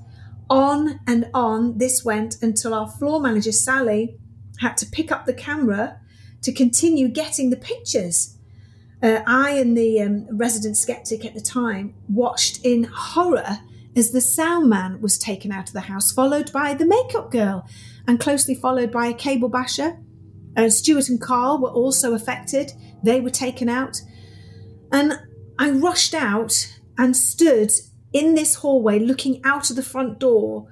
On 0.52 1.00
and 1.08 1.32
on 1.34 1.80
this 1.80 2.06
went 2.06 2.44
until 2.44 2.76
our 2.76 2.88
floor 2.88 3.20
manager, 3.20 3.52
Sally, 3.52 4.20
had 4.60 4.78
to 4.78 4.86
pick 4.86 5.12
up 5.12 5.26
the 5.26 5.34
camera 5.34 6.00
to 6.44 6.52
continue 6.52 7.08
getting 7.08 7.50
the 7.50 7.58
pictures. 7.58 8.38
Uh, 9.02 9.22
I 9.26 9.54
and 9.54 9.76
the 9.76 10.00
um, 10.00 10.28
resident 10.30 10.78
skeptic 10.78 11.26
at 11.26 11.34
the 11.34 11.42
time 11.42 11.96
watched 12.08 12.64
in 12.64 12.84
horror 12.84 13.62
as 13.96 14.12
the 14.12 14.22
sound 14.22 14.70
man 14.70 15.02
was 15.02 15.18
taken 15.18 15.52
out 15.52 15.70
of 15.70 15.74
the 15.74 15.82
house, 15.82 16.12
followed 16.12 16.52
by 16.52 16.76
the 16.76 16.86
makeup 16.86 17.32
girl, 17.32 17.68
and 18.08 18.20
closely 18.20 18.56
followed 18.56 18.92
by 18.92 19.08
a 19.08 19.14
cable 19.14 19.50
basher. 19.50 19.98
Uh, 20.56 20.70
Stuart 20.70 21.10
and 21.10 21.22
Karl 21.22 21.60
were 21.62 21.70
also 21.70 22.14
affected. 22.14 22.74
They 23.04 23.20
were 23.20 23.30
taken 23.30 23.70
out. 23.70 24.02
And 24.92 25.20
I 25.58 25.72
rushed 25.72 26.14
out 26.14 26.80
and 26.98 27.16
stood 27.16 27.72
in 28.12 28.36
this 28.36 28.56
hallway 28.56 29.00
looking 29.00 29.42
out 29.44 29.70
of 29.70 29.76
the 29.76 29.84
front 29.84 30.20
door 30.20 30.68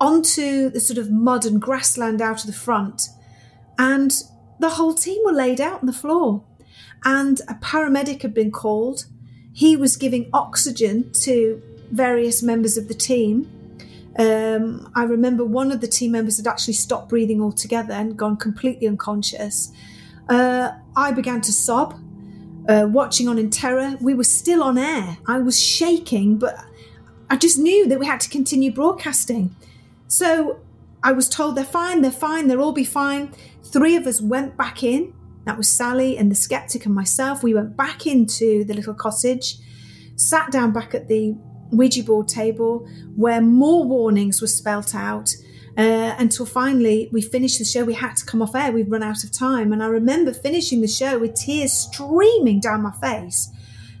onto 0.00 0.70
the 0.70 0.80
sort 0.80 0.98
of 0.98 1.10
mud 1.10 1.44
and 1.44 1.60
grassland 1.60 2.20
out 2.20 2.40
of 2.40 2.46
the 2.46 2.52
front. 2.52 3.02
And 3.78 4.12
the 4.58 4.70
whole 4.70 4.94
team 4.94 5.22
were 5.24 5.32
laid 5.32 5.60
out 5.60 5.80
on 5.80 5.86
the 5.86 5.92
floor. 5.92 6.44
And 7.04 7.40
a 7.48 7.54
paramedic 7.54 8.22
had 8.22 8.34
been 8.34 8.50
called. 8.50 9.06
He 9.52 9.76
was 9.76 9.96
giving 9.96 10.28
oxygen 10.32 11.12
to 11.22 11.62
various 11.90 12.42
members 12.42 12.76
of 12.76 12.88
the 12.88 12.94
team. 12.94 13.50
Um, 14.20 14.92
I 14.94 15.04
remember 15.04 15.46
one 15.46 15.72
of 15.72 15.80
the 15.80 15.86
team 15.86 16.12
members 16.12 16.36
had 16.36 16.46
actually 16.46 16.74
stopped 16.74 17.08
breathing 17.08 17.40
altogether 17.40 17.94
and 17.94 18.18
gone 18.18 18.36
completely 18.36 18.86
unconscious. 18.86 19.72
Uh, 20.28 20.72
I 20.94 21.10
began 21.12 21.40
to 21.40 21.52
sob, 21.52 21.98
uh, 22.68 22.86
watching 22.86 23.28
on 23.28 23.38
in 23.38 23.48
terror. 23.48 23.96
We 23.98 24.12
were 24.12 24.24
still 24.24 24.62
on 24.62 24.76
air. 24.76 25.16
I 25.26 25.38
was 25.38 25.58
shaking, 25.58 26.36
but 26.36 26.54
I 27.30 27.38
just 27.38 27.58
knew 27.58 27.88
that 27.88 27.98
we 27.98 28.04
had 28.04 28.20
to 28.20 28.28
continue 28.28 28.70
broadcasting. 28.70 29.56
So 30.06 30.60
I 31.02 31.12
was 31.12 31.26
told 31.26 31.56
they're 31.56 31.64
fine, 31.64 32.02
they're 32.02 32.10
fine, 32.10 32.48
they'll 32.48 32.60
all 32.60 32.72
be 32.72 32.84
fine. 32.84 33.32
Three 33.62 33.96
of 33.96 34.06
us 34.06 34.20
went 34.20 34.54
back 34.54 34.82
in. 34.82 35.14
That 35.46 35.56
was 35.56 35.70
Sally 35.70 36.18
and 36.18 36.30
the 36.30 36.34
skeptic 36.34 36.84
and 36.84 36.94
myself. 36.94 37.42
We 37.42 37.54
went 37.54 37.74
back 37.74 38.06
into 38.06 38.64
the 38.64 38.74
little 38.74 38.92
cottage, 38.92 39.56
sat 40.16 40.52
down 40.52 40.72
back 40.72 40.94
at 40.94 41.08
the 41.08 41.38
Ouija 41.72 42.02
board 42.02 42.28
table 42.28 42.86
where 43.16 43.40
more 43.40 43.84
warnings 43.84 44.40
were 44.40 44.46
spelt 44.46 44.94
out 44.94 45.34
uh, 45.76 46.14
until 46.18 46.46
finally 46.46 47.08
we 47.12 47.22
finished 47.22 47.58
the 47.58 47.64
show. 47.64 47.84
We 47.84 47.94
had 47.94 48.16
to 48.16 48.26
come 48.26 48.42
off 48.42 48.54
air, 48.54 48.72
we'd 48.72 48.90
run 48.90 49.02
out 49.02 49.24
of 49.24 49.32
time. 49.32 49.72
And 49.72 49.82
I 49.82 49.86
remember 49.86 50.32
finishing 50.32 50.80
the 50.80 50.88
show 50.88 51.18
with 51.18 51.34
tears 51.34 51.72
streaming 51.72 52.60
down 52.60 52.82
my 52.82 52.92
face. 52.92 53.50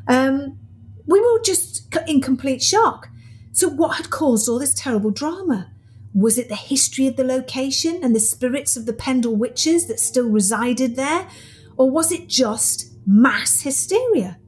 Um, 0.06 0.58
we 1.06 1.20
were 1.20 1.40
just 1.42 1.94
in 2.06 2.20
complete 2.20 2.62
shock. 2.62 3.08
So, 3.52 3.68
what 3.68 3.96
had 3.96 4.10
caused 4.10 4.48
all 4.48 4.58
this 4.58 4.74
terrible 4.74 5.10
drama? 5.10 5.72
Was 6.12 6.38
it 6.38 6.48
the 6.48 6.56
history 6.56 7.06
of 7.06 7.16
the 7.16 7.24
location 7.24 8.00
and 8.02 8.14
the 8.14 8.20
spirits 8.20 8.76
of 8.76 8.86
the 8.86 8.92
Pendle 8.92 9.36
witches 9.36 9.86
that 9.86 10.00
still 10.00 10.28
resided 10.28 10.96
there? 10.96 11.28
Or 11.76 11.90
was 11.90 12.12
it 12.12 12.28
just 12.28 12.92
mass 13.06 13.62
hysteria? 13.62 14.38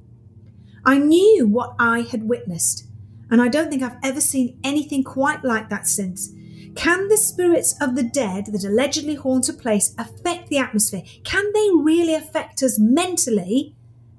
I 0.85 0.99
knew 0.99 1.47
what 1.47 1.75
I 1.79 2.01
had 2.01 2.29
witnessed 2.29 2.87
and 3.33 3.41
I 3.41 3.49
don't 3.49 3.71
think 3.71 3.83
I've 3.83 3.97
ever 4.05 4.21
seen 4.21 4.61
anything 4.63 5.03
quite 5.03 5.43
like 5.43 5.71
that 5.71 5.89
since. 5.89 6.33
Can 6.77 7.09
the 7.09 7.17
spirits 7.17 7.75
of 7.81 7.97
the 7.97 8.03
dead 8.03 8.47
that 8.47 8.63
allegedly 8.63 9.15
haunt 9.15 9.49
a 9.49 9.55
place 9.55 9.95
affect 9.97 10.49
the 10.49 10.59
atmosphere? 10.59 11.03
Can 11.25 11.51
they 11.55 11.69
really 11.75 12.15
affect 12.15 12.63
us 12.63 12.79
mentally 12.79 13.75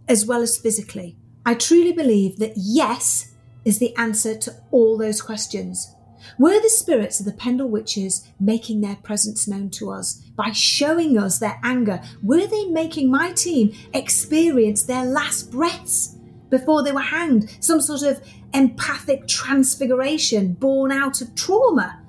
as 0.07 0.25
well 0.25 0.41
as 0.41 0.57
physically? 0.57 1.15
I 1.45 1.53
truly 1.53 1.91
believe 1.91 2.39
that 2.39 2.53
yes 2.55 3.35
is 3.63 3.77
the 3.77 3.95
answer 3.97 4.35
to 4.35 4.55
all 4.71 4.97
those 4.97 5.21
questions. 5.21 5.93
Were 6.39 6.59
the 6.59 6.69
spirits 6.69 7.19
of 7.19 7.27
the 7.27 7.33
Pendle 7.33 7.69
witches 7.69 8.27
making 8.39 8.81
their 8.81 8.95
presence 8.95 9.47
known 9.47 9.69
to 9.71 9.91
us 9.91 10.15
by 10.35 10.51
showing 10.53 11.19
us 11.19 11.37
their 11.37 11.59
anger? 11.63 12.01
Were 12.23 12.47
they 12.47 12.65
making 12.65 13.11
my 13.11 13.31
team 13.33 13.73
experience 13.93 14.83
their 14.83 15.05
last 15.05 15.51
breaths 15.51 16.17
before 16.53 16.83
they 16.83 16.91
were 16.91 17.01
hanged? 17.01 17.49
Some 17.61 17.81
sort 17.81 18.03
of 18.03 18.21
empathic 18.53 19.27
transfiguration 19.27 20.53
born 20.53 20.91
out 20.91 21.19
of 21.19 21.33
trauma. 21.33 21.99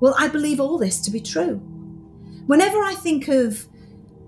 Well, 0.00 0.14
I 0.18 0.28
believe 0.28 0.60
all 0.60 0.78
this 0.78 0.98
to 1.02 1.10
be 1.10 1.20
true. 1.20 1.56
Whenever 2.46 2.78
I 2.78 2.94
think 2.94 3.28
of 3.28 3.66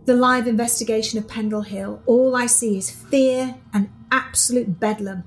the 0.05 0.15
live 0.15 0.47
investigation 0.47 1.19
of 1.19 1.27
Pendle 1.27 1.63
Hill, 1.63 2.03
all 2.05 2.37
I 2.37 2.45
see 2.45 2.77
is 2.77 2.91
fear 2.91 3.55
and 3.73 3.89
absolute 4.13 4.79
bedlam. 4.79 5.25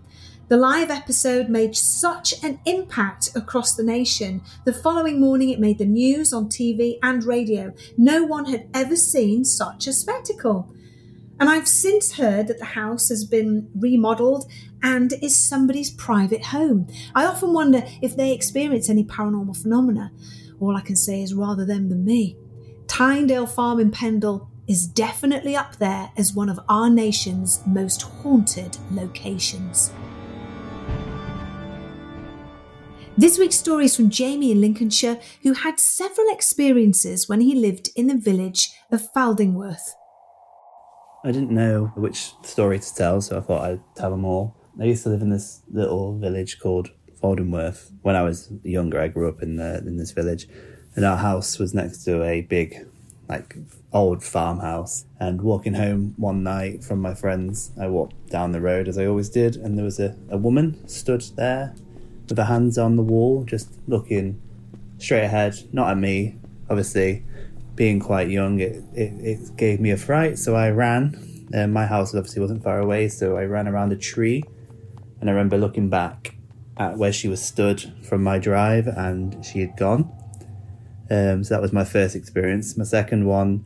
The 0.50 0.58
live 0.58 0.92
episode 0.92 1.50
made 1.50 1.76
such 1.76 2.44
an 2.44 2.60
impact 2.66 3.36
across 3.36 3.76
the 3.76 3.84
nation. 3.84 4.42
The 4.66 4.72
following 4.72 5.20
morning, 5.20 5.50
it 5.50 5.60
made 5.60 5.80
the 5.80 5.86
news 5.86 6.32
on 6.32 6.48
TV 6.48 7.00
and 7.02 7.24
radio. 7.24 7.74
No 7.98 8.24
one 8.24 8.46
had 8.46 8.70
ever 8.72 8.96
seen 8.96 9.44
such 9.46 9.88
a 9.88 9.94
spectacle. 9.94 10.72
And 11.40 11.50
I've 11.50 11.68
since 11.68 12.14
heard 12.14 12.48
that 12.48 12.58
the 12.58 12.66
house 12.66 13.10
has 13.10 13.24
been 13.24 13.70
remodeled 13.76 14.50
and 14.82 15.14
is 15.22 15.38
somebody's 15.38 15.92
private 15.92 16.46
home. 16.46 16.88
I 17.14 17.26
often 17.26 17.54
wonder 17.54 17.84
if 18.02 18.16
they 18.16 18.34
experience 18.34 18.90
any 18.90 19.04
paranormal 19.04 19.62
phenomena. 19.62 20.12
All 20.60 20.76
I 20.76 20.82
can 20.82 20.96
say 20.96 21.22
is 21.22 21.36
rather 21.36 21.66
them 21.66 21.90
than 21.90 22.06
me. 22.06 22.38
Tynedale 22.88 23.50
Farm 23.50 23.80
in 23.80 23.92
Pendle 23.92 24.50
is 24.68 24.88
definitely 24.88 25.56
up 25.56 25.76
there 25.78 26.12
as 26.18 26.34
one 26.34 26.50
of 26.50 26.60
our 26.68 26.90
nation's 26.90 27.62
most 27.66 28.02
haunted 28.02 28.78
locations. 28.92 29.94
This 33.16 33.40
week's 33.40 33.56
story 33.56 33.86
is 33.86 33.96
from 33.96 34.10
Jamie 34.10 34.52
in 34.52 34.62
Lincolnshire, 34.62 35.20
who 35.42 35.54
had 35.54 35.80
several 35.80 36.28
experiences 36.30 37.28
when 37.28 37.42
he 37.42 37.56
lived 37.56 37.90
in 37.96 38.08
the 38.08 38.18
village 38.18 38.72
of 38.92 39.12
Faldingworth. 39.14 39.94
I 41.24 41.32
didn't 41.32 41.52
know 41.52 41.92
which 41.96 42.34
story 42.44 42.80
to 42.80 42.96
tell, 42.96 43.22
so 43.22 43.38
I 43.38 43.42
thought 43.42 43.64
I'd 43.64 43.96
tell 43.96 44.12
them 44.12 44.24
all. 44.24 44.56
I 44.80 44.86
used 44.86 45.04
to 45.04 45.10
live 45.10 45.22
in 45.22 45.32
this 45.32 45.64
little 45.72 46.18
village 46.18 46.60
called 46.60 46.92
Faldingworth. 47.22 47.92
When 48.04 48.16
I 48.16 48.22
was 48.22 48.52
younger, 48.64 49.02
I 49.02 49.08
grew 49.08 49.28
up 49.28 49.42
in 49.42 49.56
the, 49.56 49.80
in 49.80 49.98
this 49.98 50.12
village, 50.12 50.48
and 50.96 51.04
our 51.04 51.18
house 51.18 51.58
was 51.58 51.74
next 51.74 52.04
to 52.04 52.24
a 52.24 52.42
big, 52.42 52.88
like 53.28 53.58
old 53.92 54.24
farmhouse. 54.24 55.06
And 55.20 55.42
walking 55.42 55.74
home 55.74 56.14
one 56.18 56.44
night 56.44 56.84
from 56.84 57.02
my 57.02 57.16
friends, 57.16 57.72
I 57.80 57.88
walked 57.88 58.30
down 58.30 58.52
the 58.52 58.62
road 58.62 58.88
as 58.88 59.00
I 59.00 59.08
always 59.08 59.30
did, 59.30 59.56
and 59.56 59.76
there 59.76 59.86
was 59.86 60.00
a, 60.00 60.16
a 60.30 60.38
woman 60.38 60.88
stood 60.88 61.24
there 61.36 61.74
with 62.30 62.38
her 62.38 62.44
hands 62.44 62.78
on 62.78 62.96
the 62.96 63.04
wall, 63.04 63.44
just 63.44 63.70
looking 63.88 64.40
straight 65.00 65.24
ahead, 65.24 65.56
not 65.74 65.90
at 65.90 65.98
me, 65.98 66.38
obviously 66.70 67.24
being 67.78 68.02
quite 68.02 68.30
young, 68.30 68.60
it, 68.60 68.84
it, 68.94 69.14
it 69.24 69.56
gave 69.56 69.80
me 69.80 69.92
a 69.92 69.98
fright. 69.98 70.38
So 70.38 70.56
I 70.56 70.72
ran. 70.72 71.24
And 71.54 71.74
my 71.74 71.86
house 71.86 72.14
obviously 72.14 72.42
wasn't 72.42 72.62
far 72.62 72.80
away, 72.80 73.08
so 73.08 73.38
I 73.38 73.46
ran 73.46 73.70
around 73.70 73.94
a 73.94 73.96
tree. 73.96 74.44
And 75.22 75.30
I 75.30 75.34
remember 75.34 75.58
looking 75.58 75.90
back 75.90 76.36
at 76.76 76.98
where 76.98 77.14
she 77.14 77.30
was 77.30 77.42
stood 77.42 77.82
from 78.04 78.22
my 78.22 78.38
drive, 78.38 78.88
and 78.88 79.46
she 79.46 79.62
had 79.62 79.78
gone. 79.78 80.12
Um, 81.10 81.46
so 81.46 81.54
that 81.54 81.62
was 81.62 81.72
my 81.72 81.86
first 81.86 82.18
experience. 82.18 82.76
My 82.78 82.84
second 82.84 83.26
one, 83.26 83.64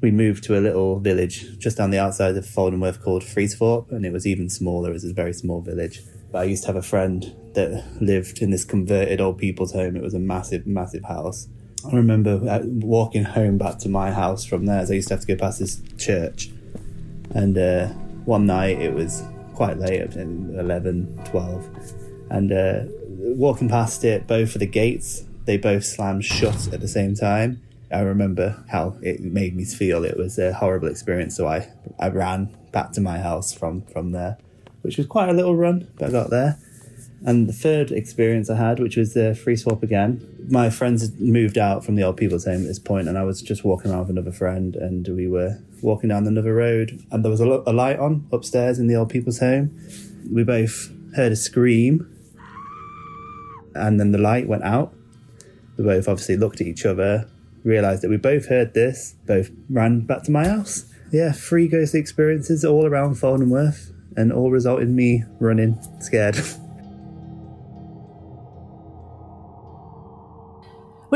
we 0.00 0.10
moved 0.10 0.42
to 0.44 0.58
a 0.58 0.60
little 0.60 1.00
village 1.00 1.58
just 1.58 1.78
on 1.78 1.90
the 1.90 1.98
outside 1.98 2.34
of 2.36 2.46
Faldingworth 2.46 3.02
called 3.02 3.22
Friesthorpe, 3.22 3.92
and 3.92 4.06
it 4.06 4.12
was 4.12 4.26
even 4.26 4.48
smaller. 4.48 4.88
It 4.88 4.94
was 4.94 5.04
a 5.04 5.12
very 5.12 5.34
small 5.34 5.60
village. 5.60 6.00
But 6.32 6.38
I 6.38 6.44
used 6.44 6.62
to 6.62 6.68
have 6.68 6.76
a 6.76 6.82
friend 6.82 7.36
that 7.54 7.84
lived 8.00 8.40
in 8.40 8.50
this 8.50 8.64
converted 8.64 9.20
old 9.20 9.36
people's 9.36 9.72
home. 9.72 9.96
It 9.96 10.02
was 10.02 10.14
a 10.14 10.18
massive, 10.18 10.66
massive 10.66 11.04
house. 11.04 11.48
I 11.86 11.94
remember 11.94 12.40
uh, 12.48 12.60
walking 12.64 13.24
home 13.24 13.58
back 13.58 13.78
to 13.78 13.88
my 13.88 14.10
house 14.10 14.44
from 14.44 14.66
there. 14.66 14.84
So 14.86 14.92
I 14.92 14.96
used 14.96 15.08
to 15.08 15.14
have 15.14 15.20
to 15.20 15.26
go 15.26 15.36
past 15.36 15.60
this 15.60 15.80
church. 15.96 16.50
And 17.34 17.56
uh, 17.56 17.88
one 18.24 18.46
night 18.46 18.80
it 18.80 18.92
was 18.94 19.22
quite 19.54 19.78
late, 19.78 20.14
11, 20.14 21.20
12. 21.26 21.92
And 22.30 22.52
uh, 22.52 22.80
walking 23.08 23.68
past 23.68 24.04
it, 24.04 24.26
both 24.26 24.54
of 24.54 24.60
the 24.60 24.66
gates, 24.66 25.24
they 25.44 25.56
both 25.56 25.84
slammed 25.84 26.24
shut 26.24 26.72
at 26.72 26.80
the 26.80 26.88
same 26.88 27.14
time. 27.14 27.62
I 27.90 28.00
remember 28.00 28.62
how 28.68 28.96
it 29.00 29.20
made 29.20 29.56
me 29.56 29.64
feel. 29.64 30.04
It 30.04 30.16
was 30.16 30.38
a 30.38 30.52
horrible 30.52 30.88
experience. 30.88 31.36
So 31.36 31.46
I, 31.46 31.68
I 31.98 32.08
ran 32.08 32.54
back 32.72 32.92
to 32.92 33.00
my 33.00 33.18
house 33.18 33.52
from, 33.52 33.82
from 33.82 34.12
there, 34.12 34.36
which 34.82 34.98
was 34.98 35.06
quite 35.06 35.28
a 35.28 35.32
little 35.32 35.56
run, 35.56 35.88
but 35.96 36.08
I 36.08 36.12
got 36.12 36.30
there. 36.30 36.58
And 37.24 37.48
the 37.48 37.52
third 37.52 37.90
experience 37.90 38.48
I 38.48 38.56
had, 38.56 38.78
which 38.78 38.96
was 38.96 39.14
the 39.14 39.34
Friesthorpe 39.34 39.82
again, 39.82 40.24
my 40.50 40.70
friends 40.70 41.02
had 41.02 41.20
moved 41.20 41.58
out 41.58 41.84
from 41.84 41.96
the 41.96 42.02
old 42.02 42.16
people's 42.16 42.44
home 42.44 42.62
at 42.62 42.68
this 42.68 42.78
point, 42.78 43.08
and 43.08 43.18
I 43.18 43.24
was 43.24 43.42
just 43.42 43.64
walking 43.64 43.90
around 43.90 44.00
with 44.00 44.10
another 44.10 44.32
friend, 44.32 44.76
and 44.76 45.06
we 45.08 45.26
were 45.26 45.58
walking 45.82 46.08
down 46.08 46.26
another 46.26 46.54
road, 46.54 47.02
and 47.10 47.24
there 47.24 47.30
was 47.30 47.40
a, 47.40 47.44
a 47.44 47.72
light 47.72 47.98
on 47.98 48.26
upstairs 48.32 48.78
in 48.78 48.86
the 48.86 48.94
old 48.94 49.10
people's 49.10 49.40
home. 49.40 49.76
We 50.32 50.44
both 50.44 50.90
heard 51.16 51.32
a 51.32 51.36
scream, 51.36 52.08
and 53.74 53.98
then 53.98 54.12
the 54.12 54.18
light 54.18 54.46
went 54.46 54.62
out. 54.62 54.94
We 55.76 55.84
both 55.84 56.08
obviously 56.08 56.36
looked 56.36 56.60
at 56.60 56.66
each 56.66 56.86
other, 56.86 57.28
realised 57.64 58.02
that 58.02 58.10
we 58.10 58.16
both 58.16 58.46
heard 58.46 58.74
this, 58.74 59.16
both 59.26 59.50
ran 59.68 60.00
back 60.00 60.22
to 60.24 60.30
my 60.30 60.46
house. 60.46 60.84
Yeah, 61.10 61.32
three 61.32 61.68
ghostly 61.68 62.00
experiences 62.00 62.64
all 62.64 62.86
around 62.86 63.16
Faldingworth, 63.16 63.92
and 64.16 64.32
all 64.32 64.50
result 64.50 64.80
in 64.80 64.94
me 64.94 65.24
running 65.40 65.78
scared. 66.00 66.38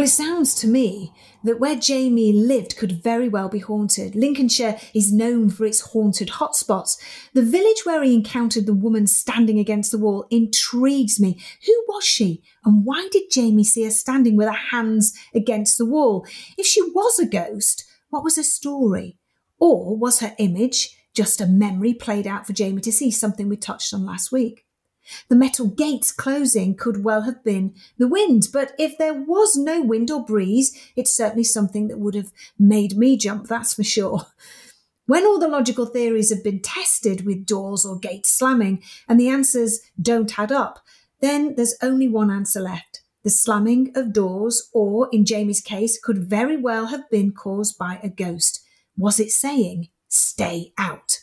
Well, 0.02 0.08
it 0.08 0.10
sounds 0.10 0.56
to 0.56 0.66
me 0.66 1.12
that 1.44 1.60
where 1.60 1.76
Jamie 1.76 2.32
lived 2.32 2.76
could 2.76 3.04
very 3.04 3.28
well 3.28 3.48
be 3.48 3.60
haunted. 3.60 4.16
Lincolnshire 4.16 4.76
is 4.92 5.12
known 5.12 5.48
for 5.48 5.64
its 5.64 5.92
haunted 5.92 6.26
hotspots. 6.26 6.98
The 7.34 7.44
village 7.44 7.86
where 7.86 8.02
he 8.02 8.12
encountered 8.12 8.66
the 8.66 8.74
woman 8.74 9.06
standing 9.06 9.60
against 9.60 9.92
the 9.92 9.98
wall 9.98 10.26
intrigues 10.28 11.20
me. 11.20 11.38
Who 11.66 11.84
was 11.86 12.02
she? 12.02 12.42
And 12.64 12.84
why 12.84 13.08
did 13.12 13.30
Jamie 13.30 13.62
see 13.62 13.84
her 13.84 13.92
standing 13.92 14.34
with 14.34 14.48
her 14.48 14.52
hands 14.72 15.16
against 15.36 15.78
the 15.78 15.86
wall? 15.86 16.26
If 16.58 16.66
she 16.66 16.82
was 16.82 17.20
a 17.20 17.24
ghost, 17.24 17.84
what 18.10 18.24
was 18.24 18.34
her 18.34 18.42
story? 18.42 19.18
Or 19.60 19.96
was 19.96 20.18
her 20.18 20.34
image 20.38 20.98
just 21.14 21.40
a 21.40 21.46
memory 21.46 21.94
played 21.94 22.26
out 22.26 22.44
for 22.44 22.54
Jamie 22.54 22.82
to 22.82 22.90
see, 22.90 23.12
something 23.12 23.48
we 23.48 23.56
touched 23.56 23.94
on 23.94 24.04
last 24.04 24.32
week? 24.32 24.66
The 25.28 25.36
metal 25.36 25.66
gates 25.66 26.12
closing 26.12 26.74
could 26.76 27.04
well 27.04 27.22
have 27.22 27.42
been 27.44 27.74
the 27.98 28.08
wind, 28.08 28.48
but 28.52 28.74
if 28.78 28.98
there 28.98 29.14
was 29.14 29.56
no 29.56 29.82
wind 29.82 30.10
or 30.10 30.24
breeze, 30.24 30.76
it's 30.96 31.14
certainly 31.14 31.44
something 31.44 31.88
that 31.88 31.98
would 31.98 32.14
have 32.14 32.32
made 32.58 32.96
me 32.96 33.16
jump, 33.16 33.48
that's 33.48 33.74
for 33.74 33.84
sure. 33.84 34.26
When 35.06 35.26
all 35.26 35.38
the 35.38 35.48
logical 35.48 35.86
theories 35.86 36.30
have 36.30 36.44
been 36.44 36.60
tested 36.60 37.26
with 37.26 37.44
doors 37.44 37.84
or 37.84 37.98
gates 37.98 38.30
slamming 38.30 38.82
and 39.08 39.18
the 39.18 39.28
answers 39.28 39.80
don't 40.00 40.38
add 40.38 40.52
up, 40.52 40.78
then 41.20 41.54
there's 41.56 41.76
only 41.82 42.08
one 42.08 42.30
answer 42.30 42.60
left. 42.60 43.02
The 43.22 43.30
slamming 43.30 43.92
of 43.94 44.12
doors, 44.12 44.68
or 44.72 45.08
in 45.12 45.24
Jamie's 45.24 45.60
case, 45.60 45.98
could 46.00 46.28
very 46.28 46.56
well 46.56 46.86
have 46.86 47.08
been 47.10 47.32
caused 47.32 47.78
by 47.78 48.00
a 48.02 48.08
ghost. 48.08 48.64
Was 48.96 49.20
it 49.20 49.30
saying, 49.30 49.88
stay 50.08 50.72
out? 50.76 51.21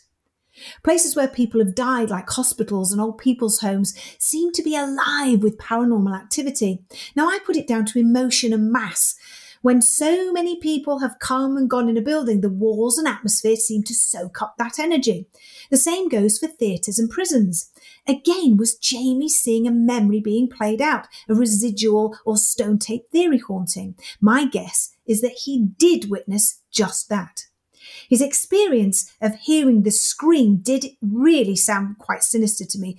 Places 0.82 1.16
where 1.16 1.28
people 1.28 1.60
have 1.60 1.74
died, 1.74 2.10
like 2.10 2.28
hospitals 2.28 2.92
and 2.92 3.00
old 3.00 3.18
people's 3.18 3.60
homes, 3.60 3.94
seem 4.18 4.52
to 4.52 4.62
be 4.62 4.76
alive 4.76 5.42
with 5.42 5.58
paranormal 5.58 6.16
activity. 6.16 6.82
Now, 7.14 7.28
I 7.28 7.38
put 7.44 7.56
it 7.56 7.66
down 7.66 7.86
to 7.86 7.98
emotion 7.98 8.52
and 8.52 8.70
mass. 8.70 9.16
When 9.62 9.82
so 9.82 10.32
many 10.32 10.58
people 10.58 11.00
have 11.00 11.18
come 11.18 11.58
and 11.58 11.68
gone 11.68 11.90
in 11.90 11.98
a 11.98 12.02
building, 12.02 12.40
the 12.40 12.48
walls 12.48 12.96
and 12.96 13.06
atmosphere 13.06 13.56
seem 13.56 13.82
to 13.84 13.94
soak 13.94 14.40
up 14.40 14.54
that 14.56 14.78
energy. 14.78 15.26
The 15.70 15.76
same 15.76 16.08
goes 16.08 16.38
for 16.38 16.46
theatres 16.46 16.98
and 16.98 17.10
prisons. 17.10 17.70
Again, 18.06 18.56
was 18.56 18.78
Jamie 18.78 19.28
seeing 19.28 19.66
a 19.66 19.70
memory 19.70 20.20
being 20.20 20.48
played 20.48 20.80
out, 20.80 21.08
a 21.28 21.34
residual 21.34 22.16
or 22.24 22.38
stone 22.38 22.78
tape 22.78 23.10
theory 23.12 23.38
haunting? 23.38 23.96
My 24.18 24.46
guess 24.46 24.96
is 25.06 25.20
that 25.20 25.42
he 25.44 25.66
did 25.76 26.08
witness 26.08 26.62
just 26.70 27.10
that. 27.10 27.44
His 28.08 28.20
experience 28.20 29.12
of 29.20 29.34
hearing 29.36 29.82
the 29.82 29.90
scream 29.90 30.58
did 30.58 30.86
really 31.00 31.56
sound 31.56 31.98
quite 31.98 32.22
sinister 32.22 32.64
to 32.64 32.78
me. 32.78 32.98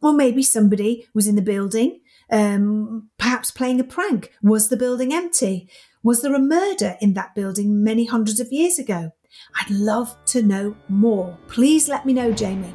Or 0.00 0.12
maybe 0.12 0.42
somebody 0.42 1.06
was 1.14 1.28
in 1.28 1.36
the 1.36 1.42
building, 1.42 2.00
um, 2.30 3.10
perhaps 3.18 3.50
playing 3.50 3.80
a 3.80 3.84
prank. 3.84 4.32
Was 4.42 4.68
the 4.68 4.76
building 4.76 5.12
empty? 5.12 5.68
Was 6.02 6.22
there 6.22 6.34
a 6.34 6.40
murder 6.40 6.96
in 7.00 7.14
that 7.14 7.34
building 7.34 7.84
many 7.84 8.06
hundreds 8.06 8.40
of 8.40 8.52
years 8.52 8.78
ago? 8.78 9.12
I'd 9.60 9.70
love 9.70 10.16
to 10.26 10.42
know 10.42 10.76
more. 10.88 11.38
Please 11.48 11.88
let 11.88 12.04
me 12.04 12.12
know, 12.12 12.32
Jamie. 12.32 12.74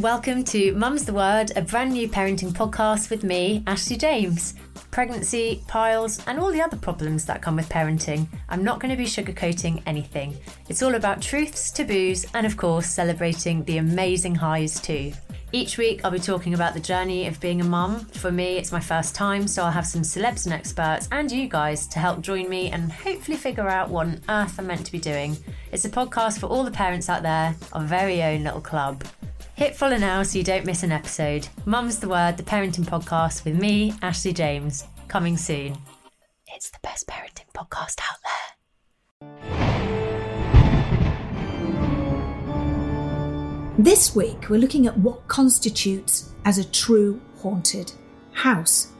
Welcome 0.00 0.44
to 0.44 0.72
Mum's 0.72 1.04
the 1.04 1.12
Word, 1.12 1.52
a 1.56 1.60
brand 1.60 1.92
new 1.92 2.08
parenting 2.08 2.52
podcast 2.52 3.10
with 3.10 3.22
me, 3.22 3.62
Ashley 3.66 3.98
James. 3.98 4.54
Pregnancy, 4.90 5.62
piles, 5.68 6.26
and 6.26 6.40
all 6.40 6.50
the 6.50 6.62
other 6.62 6.78
problems 6.78 7.26
that 7.26 7.42
come 7.42 7.56
with 7.56 7.68
parenting. 7.68 8.26
I'm 8.48 8.64
not 8.64 8.80
going 8.80 8.90
to 8.92 8.96
be 8.96 9.04
sugarcoating 9.04 9.82
anything. 9.84 10.38
It's 10.70 10.82
all 10.82 10.94
about 10.94 11.20
truths, 11.20 11.70
taboos, 11.70 12.24
and 12.32 12.46
of 12.46 12.56
course, 12.56 12.86
celebrating 12.86 13.62
the 13.64 13.76
amazing 13.76 14.36
highs 14.36 14.80
too. 14.80 15.12
Each 15.52 15.76
week, 15.76 16.00
I'll 16.02 16.10
be 16.10 16.18
talking 16.18 16.54
about 16.54 16.72
the 16.72 16.80
journey 16.80 17.26
of 17.26 17.38
being 17.38 17.60
a 17.60 17.64
mum. 17.64 18.06
For 18.06 18.32
me, 18.32 18.56
it's 18.56 18.72
my 18.72 18.80
first 18.80 19.14
time, 19.14 19.46
so 19.46 19.64
I'll 19.64 19.70
have 19.70 19.86
some 19.86 20.00
celebs 20.00 20.46
and 20.46 20.54
experts 20.54 21.08
and 21.12 21.30
you 21.30 21.46
guys 21.46 21.86
to 21.88 21.98
help 21.98 22.22
join 22.22 22.48
me 22.48 22.70
and 22.70 22.90
hopefully 22.90 23.36
figure 23.36 23.68
out 23.68 23.90
what 23.90 24.06
on 24.06 24.20
earth 24.30 24.58
I'm 24.58 24.66
meant 24.66 24.86
to 24.86 24.92
be 24.92 24.98
doing. 24.98 25.36
It's 25.72 25.84
a 25.84 25.90
podcast 25.90 26.38
for 26.38 26.46
all 26.46 26.64
the 26.64 26.70
parents 26.70 27.10
out 27.10 27.22
there, 27.22 27.54
our 27.74 27.82
very 27.82 28.22
own 28.22 28.44
little 28.44 28.62
club. 28.62 29.04
Hit 29.60 29.76
follow 29.76 29.98
now 29.98 30.22
so 30.22 30.38
you 30.38 30.42
don't 30.42 30.64
miss 30.64 30.82
an 30.84 30.90
episode. 30.90 31.46
Mum's 31.66 31.98
the 31.98 32.08
Word, 32.08 32.38
the 32.38 32.42
parenting 32.42 32.86
podcast 32.86 33.44
with 33.44 33.60
me, 33.60 33.92
Ashley 34.00 34.32
James, 34.32 34.86
coming 35.06 35.36
soon. 35.36 35.76
It's 36.54 36.70
the 36.70 36.78
best 36.82 37.06
parenting 37.06 37.44
podcast 37.54 38.00
out 38.00 38.16
there. 39.20 39.28
This 43.78 44.16
week, 44.16 44.48
we're 44.48 44.56
looking 44.56 44.86
at 44.86 44.96
what 44.96 45.28
constitutes 45.28 46.32
as 46.46 46.56
a 46.56 46.64
true 46.64 47.20
haunted 47.42 47.92
house. 48.32 48.90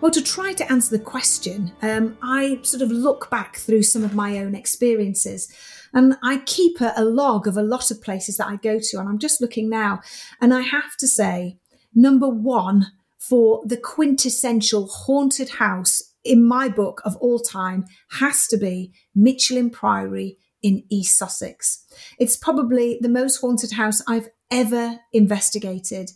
Well, 0.00 0.10
to 0.10 0.20
try 0.20 0.54
to 0.54 0.72
answer 0.72 0.96
the 0.96 1.04
question, 1.04 1.70
um, 1.82 2.18
I 2.20 2.58
sort 2.62 2.82
of 2.82 2.90
look 2.90 3.30
back 3.30 3.58
through 3.58 3.84
some 3.84 4.02
of 4.02 4.12
my 4.12 4.38
own 4.38 4.56
experiences. 4.56 5.54
And 5.92 6.16
I 6.22 6.38
keep 6.38 6.80
a, 6.80 6.92
a 6.96 7.04
log 7.04 7.46
of 7.46 7.56
a 7.56 7.62
lot 7.62 7.90
of 7.90 8.02
places 8.02 8.36
that 8.36 8.48
I 8.48 8.56
go 8.56 8.78
to. 8.80 8.98
And 8.98 9.08
I'm 9.08 9.18
just 9.18 9.40
looking 9.40 9.68
now. 9.68 10.00
And 10.40 10.54
I 10.54 10.60
have 10.62 10.96
to 10.98 11.08
say, 11.08 11.58
number 11.94 12.28
one 12.28 12.86
for 13.18 13.62
the 13.64 13.76
quintessential 13.76 14.86
haunted 14.86 15.50
house 15.50 16.02
in 16.24 16.44
my 16.44 16.68
book 16.68 17.00
of 17.04 17.16
all 17.16 17.38
time 17.38 17.84
has 18.12 18.46
to 18.48 18.56
be 18.56 18.92
Michelham 19.14 19.70
Priory 19.70 20.38
in 20.62 20.82
East 20.90 21.16
Sussex. 21.16 21.84
It's 22.18 22.36
probably 22.36 22.98
the 23.00 23.08
most 23.08 23.38
haunted 23.40 23.72
house 23.72 24.02
I've 24.06 24.28
ever 24.50 24.98
investigated. 25.12 26.10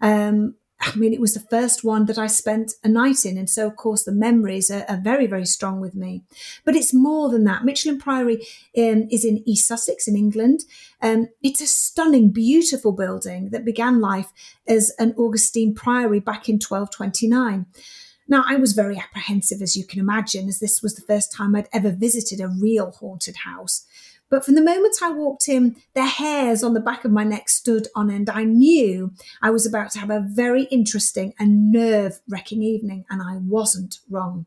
Um, 0.00 0.54
I 0.80 0.94
mean, 0.94 1.12
it 1.12 1.20
was 1.20 1.34
the 1.34 1.40
first 1.40 1.82
one 1.82 2.04
that 2.06 2.18
I 2.18 2.28
spent 2.28 2.74
a 2.84 2.88
night 2.88 3.24
in. 3.24 3.36
And 3.36 3.50
so, 3.50 3.66
of 3.66 3.76
course, 3.76 4.04
the 4.04 4.12
memories 4.12 4.70
are, 4.70 4.84
are 4.88 4.96
very, 4.96 5.26
very 5.26 5.44
strong 5.44 5.80
with 5.80 5.94
me. 5.94 6.22
But 6.64 6.76
it's 6.76 6.94
more 6.94 7.28
than 7.28 7.44
that. 7.44 7.64
Michelham 7.64 7.98
Priory 7.98 8.46
um, 8.76 9.08
is 9.10 9.24
in 9.24 9.42
East 9.44 9.66
Sussex 9.66 10.06
in 10.06 10.16
England. 10.16 10.60
Um, 11.02 11.28
it's 11.42 11.60
a 11.60 11.66
stunning, 11.66 12.30
beautiful 12.30 12.92
building 12.92 13.50
that 13.50 13.64
began 13.64 14.00
life 14.00 14.30
as 14.68 14.92
an 14.98 15.14
Augustine 15.18 15.74
Priory 15.74 16.20
back 16.20 16.48
in 16.48 16.54
1229. 16.54 17.66
Now, 18.28 18.44
I 18.46 18.56
was 18.56 18.74
very 18.74 18.98
apprehensive, 18.98 19.62
as 19.62 19.74
you 19.74 19.84
can 19.84 19.98
imagine, 19.98 20.48
as 20.48 20.60
this 20.60 20.82
was 20.82 20.94
the 20.94 21.02
first 21.02 21.32
time 21.32 21.56
I'd 21.56 21.68
ever 21.72 21.90
visited 21.90 22.40
a 22.40 22.48
real 22.48 22.92
haunted 22.92 23.36
house. 23.38 23.86
But 24.30 24.44
from 24.44 24.54
the 24.54 24.62
moment 24.62 24.96
I 25.02 25.10
walked 25.10 25.48
in, 25.48 25.76
the 25.94 26.04
hairs 26.04 26.62
on 26.62 26.74
the 26.74 26.80
back 26.80 27.04
of 27.04 27.10
my 27.10 27.24
neck 27.24 27.48
stood 27.48 27.88
on 27.94 28.10
end. 28.10 28.28
I 28.28 28.44
knew 28.44 29.12
I 29.40 29.50
was 29.50 29.64
about 29.64 29.90
to 29.92 29.98
have 29.98 30.10
a 30.10 30.20
very 30.20 30.64
interesting 30.64 31.32
and 31.38 31.72
nerve 31.72 32.20
wracking 32.28 32.62
evening, 32.62 33.06
and 33.08 33.22
I 33.22 33.38
wasn't 33.38 34.00
wrong. 34.10 34.46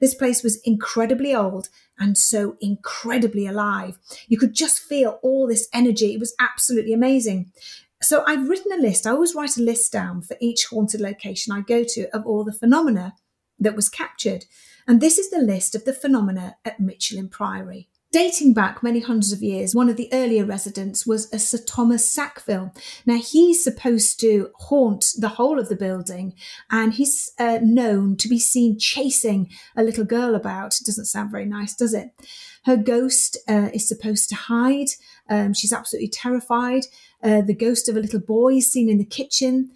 This 0.00 0.14
place 0.14 0.42
was 0.42 0.60
incredibly 0.62 1.34
old 1.34 1.68
and 1.98 2.16
so 2.16 2.56
incredibly 2.60 3.46
alive. 3.46 3.98
You 4.28 4.38
could 4.38 4.54
just 4.54 4.78
feel 4.78 5.18
all 5.22 5.46
this 5.46 5.68
energy. 5.74 6.14
It 6.14 6.20
was 6.20 6.34
absolutely 6.38 6.92
amazing. 6.92 7.52
So 8.00 8.22
I've 8.26 8.48
written 8.48 8.72
a 8.72 8.80
list. 8.80 9.06
I 9.06 9.10
always 9.10 9.34
write 9.34 9.56
a 9.56 9.62
list 9.62 9.92
down 9.92 10.22
for 10.22 10.36
each 10.40 10.66
haunted 10.66 11.00
location 11.00 11.52
I 11.52 11.62
go 11.62 11.82
to 11.84 12.08
of 12.14 12.24
all 12.26 12.44
the 12.44 12.52
phenomena 12.52 13.14
that 13.58 13.74
was 13.74 13.88
captured. 13.88 14.44
And 14.86 15.00
this 15.00 15.18
is 15.18 15.30
the 15.30 15.40
list 15.40 15.74
of 15.74 15.84
the 15.84 15.92
phenomena 15.92 16.56
at 16.64 16.80
Michelham 16.80 17.28
Priory. 17.28 17.88
Dating 18.10 18.54
back 18.54 18.82
many 18.82 19.00
hundreds 19.00 19.32
of 19.32 19.42
years, 19.42 19.74
one 19.74 19.90
of 19.90 19.98
the 19.98 20.08
earlier 20.14 20.46
residents 20.46 21.06
was 21.06 21.30
a 21.30 21.38
Sir 21.38 21.58
Thomas 21.58 22.10
Sackville. 22.10 22.72
Now, 23.04 23.18
he's 23.18 23.62
supposed 23.62 24.18
to 24.20 24.48
haunt 24.54 25.12
the 25.18 25.28
whole 25.28 25.58
of 25.58 25.68
the 25.68 25.76
building, 25.76 26.32
and 26.70 26.94
he's 26.94 27.30
uh, 27.38 27.58
known 27.60 28.16
to 28.16 28.28
be 28.28 28.38
seen 28.38 28.78
chasing 28.78 29.50
a 29.76 29.82
little 29.82 30.06
girl 30.06 30.34
about. 30.34 30.78
Doesn't 30.86 31.04
sound 31.04 31.30
very 31.30 31.44
nice, 31.44 31.74
does 31.74 31.92
it? 31.92 32.12
Her 32.64 32.78
ghost 32.78 33.36
uh, 33.46 33.68
is 33.74 33.86
supposed 33.86 34.30
to 34.30 34.36
hide. 34.36 34.88
Um, 35.28 35.52
she's 35.52 35.72
absolutely 35.72 36.08
terrified. 36.08 36.84
Uh, 37.22 37.42
the 37.42 37.54
ghost 37.54 37.90
of 37.90 37.96
a 37.96 38.00
little 38.00 38.20
boy 38.20 38.54
is 38.54 38.72
seen 38.72 38.88
in 38.88 38.96
the 38.96 39.04
kitchen. 39.04 39.72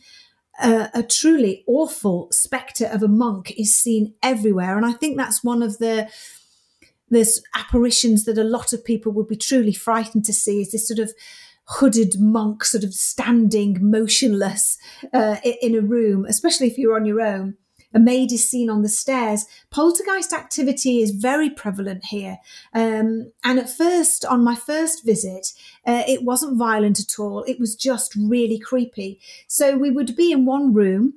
Uh, 0.58 0.88
a 0.94 1.02
truly 1.02 1.64
awful 1.66 2.28
spectre 2.32 2.86
of 2.86 3.02
a 3.02 3.08
monk 3.08 3.52
is 3.58 3.76
seen 3.76 4.14
everywhere. 4.22 4.78
And 4.78 4.86
I 4.86 4.92
think 4.92 5.18
that's 5.18 5.44
one 5.44 5.62
of 5.62 5.76
the 5.78 6.08
there's 7.12 7.42
apparitions 7.54 8.24
that 8.24 8.38
a 8.38 8.44
lot 8.44 8.72
of 8.72 8.84
people 8.84 9.12
would 9.12 9.28
be 9.28 9.36
truly 9.36 9.72
frightened 9.72 10.24
to 10.24 10.32
see 10.32 10.60
is 10.60 10.72
this 10.72 10.88
sort 10.88 10.98
of 10.98 11.12
hooded 11.66 12.18
monk 12.18 12.64
sort 12.64 12.84
of 12.84 12.92
standing 12.92 13.78
motionless 13.80 14.78
uh, 15.12 15.36
in 15.60 15.74
a 15.74 15.80
room, 15.80 16.24
especially 16.28 16.66
if 16.66 16.76
you're 16.76 16.96
on 16.96 17.06
your 17.06 17.20
own. 17.20 17.56
A 17.94 18.00
maid 18.00 18.32
is 18.32 18.48
seen 18.48 18.70
on 18.70 18.80
the 18.80 18.88
stairs. 18.88 19.44
Poltergeist 19.70 20.32
activity 20.32 21.02
is 21.02 21.10
very 21.10 21.50
prevalent 21.50 22.06
here. 22.06 22.38
Um, 22.72 23.32
and 23.44 23.58
at 23.58 23.68
first, 23.68 24.24
on 24.24 24.42
my 24.42 24.54
first 24.54 25.04
visit, 25.04 25.52
uh, 25.86 26.02
it 26.08 26.24
wasn't 26.24 26.58
violent 26.58 26.98
at 26.98 27.18
all. 27.18 27.42
It 27.42 27.60
was 27.60 27.76
just 27.76 28.14
really 28.16 28.58
creepy. 28.58 29.20
So 29.46 29.76
we 29.76 29.90
would 29.90 30.16
be 30.16 30.32
in 30.32 30.46
one 30.46 30.72
room 30.72 31.14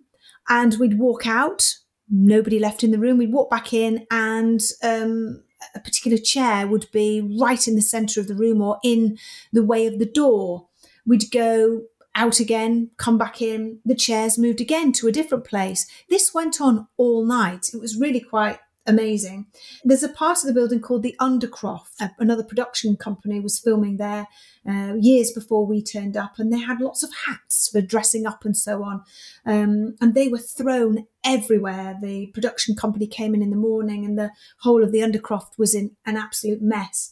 and 0.50 0.76
we'd 0.78 1.00
walk 1.00 1.26
out, 1.26 1.76
nobody 2.10 2.60
left 2.60 2.84
in 2.84 2.92
the 2.92 3.00
room. 3.00 3.18
We'd 3.18 3.32
walk 3.32 3.50
back 3.50 3.74
in 3.74 4.06
and 4.12 4.62
um, 4.84 5.44
a 5.74 5.80
particular 5.80 6.18
chair 6.18 6.68
would 6.68 6.90
be 6.92 7.22
right 7.40 7.68
in 7.68 7.76
the 7.76 7.82
center 7.82 8.20
of 8.20 8.28
the 8.28 8.36
room 8.36 8.62
or 8.62 8.80
in 8.84 9.18
the 9.52 9.64
way 9.64 9.88
of 9.88 10.00
the 10.00 10.06
door. 10.06 10.68
We'd 11.06 11.32
go 11.32 11.84
out 12.16 12.40
again, 12.40 12.92
come 12.98 13.18
back 13.18 13.42
in, 13.42 13.80
the 13.86 13.96
chairs 13.96 14.38
moved 14.38 14.62
again 14.62 14.92
to 14.94 15.08
a 15.08 15.12
different 15.12 15.44
place. 15.44 15.86
This 16.10 16.34
went 16.34 16.62
on 16.62 16.88
all 16.98 17.26
night. 17.26 17.72
It 17.74 17.82
was 17.82 17.98
really 17.98 18.22
quite 18.22 18.60
amazing. 18.88 19.48
There's 19.84 20.04
a 20.04 20.10
part 20.10 20.40
of 20.40 20.46
the 20.46 20.54
building 20.54 20.80
called 20.80 21.04
the 21.04 21.16
Undercroft. 21.20 22.10
Another 22.20 22.44
production 22.44 22.96
company 22.96 23.40
was 23.40 23.60
filming 23.60 23.98
there 23.98 24.28
uh, 24.68 24.94
years 25.00 25.32
before 25.32 25.66
we 25.66 25.84
turned 25.84 26.16
up, 26.16 26.40
and 26.40 26.52
they 26.52 26.60
had 26.60 26.82
lots 26.82 27.04
of 27.04 27.12
hats 27.28 27.70
for 27.70 27.82
dressing 27.82 28.26
up 28.26 28.46
and 28.46 28.56
so 28.56 28.84
on. 28.84 29.04
Um, 29.46 29.96
and 30.02 30.14
they 30.14 30.28
were 30.28 30.40
thrown 30.40 31.08
everywhere. 31.24 31.98
The 32.02 32.28
production 32.28 32.76
company 32.76 33.08
came 33.08 33.36
in 33.36 33.42
in 33.42 33.50
the 33.50 33.56
morning, 33.56 34.06
and 34.06 34.18
the 34.18 34.32
whole 34.60 34.84
of 34.84 34.92
the 34.92 35.00
Undercroft 35.00 35.58
was 35.58 35.76
in 35.76 35.96
an 36.06 36.18
absolute 36.18 36.62
mess. 36.62 37.12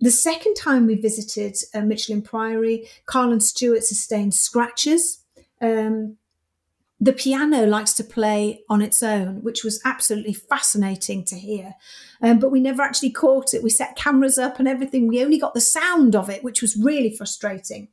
The 0.00 0.10
second 0.10 0.54
time 0.54 0.86
we 0.86 0.94
visited 0.94 1.56
uh, 1.74 1.80
Michelham 1.80 2.22
Priory, 2.22 2.88
Karl 3.06 3.32
and 3.32 3.42
Stuart 3.42 3.82
sustained 3.82 4.34
scratches. 4.34 5.24
Um, 5.60 6.17
the 7.00 7.12
piano 7.12 7.64
likes 7.64 7.92
to 7.94 8.04
play 8.04 8.62
on 8.68 8.82
its 8.82 9.02
own, 9.02 9.42
which 9.42 9.62
was 9.62 9.80
absolutely 9.84 10.32
fascinating 10.32 11.24
to 11.26 11.36
hear. 11.36 11.74
Um, 12.20 12.40
but 12.40 12.50
we 12.50 12.60
never 12.60 12.82
actually 12.82 13.10
caught 13.10 13.54
it. 13.54 13.62
We 13.62 13.70
set 13.70 13.96
cameras 13.96 14.36
up 14.38 14.58
and 14.58 14.66
everything. 14.66 15.06
We 15.06 15.22
only 15.22 15.38
got 15.38 15.54
the 15.54 15.60
sound 15.60 16.16
of 16.16 16.28
it, 16.28 16.42
which 16.42 16.60
was 16.60 16.76
really 16.76 17.14
frustrating. 17.14 17.88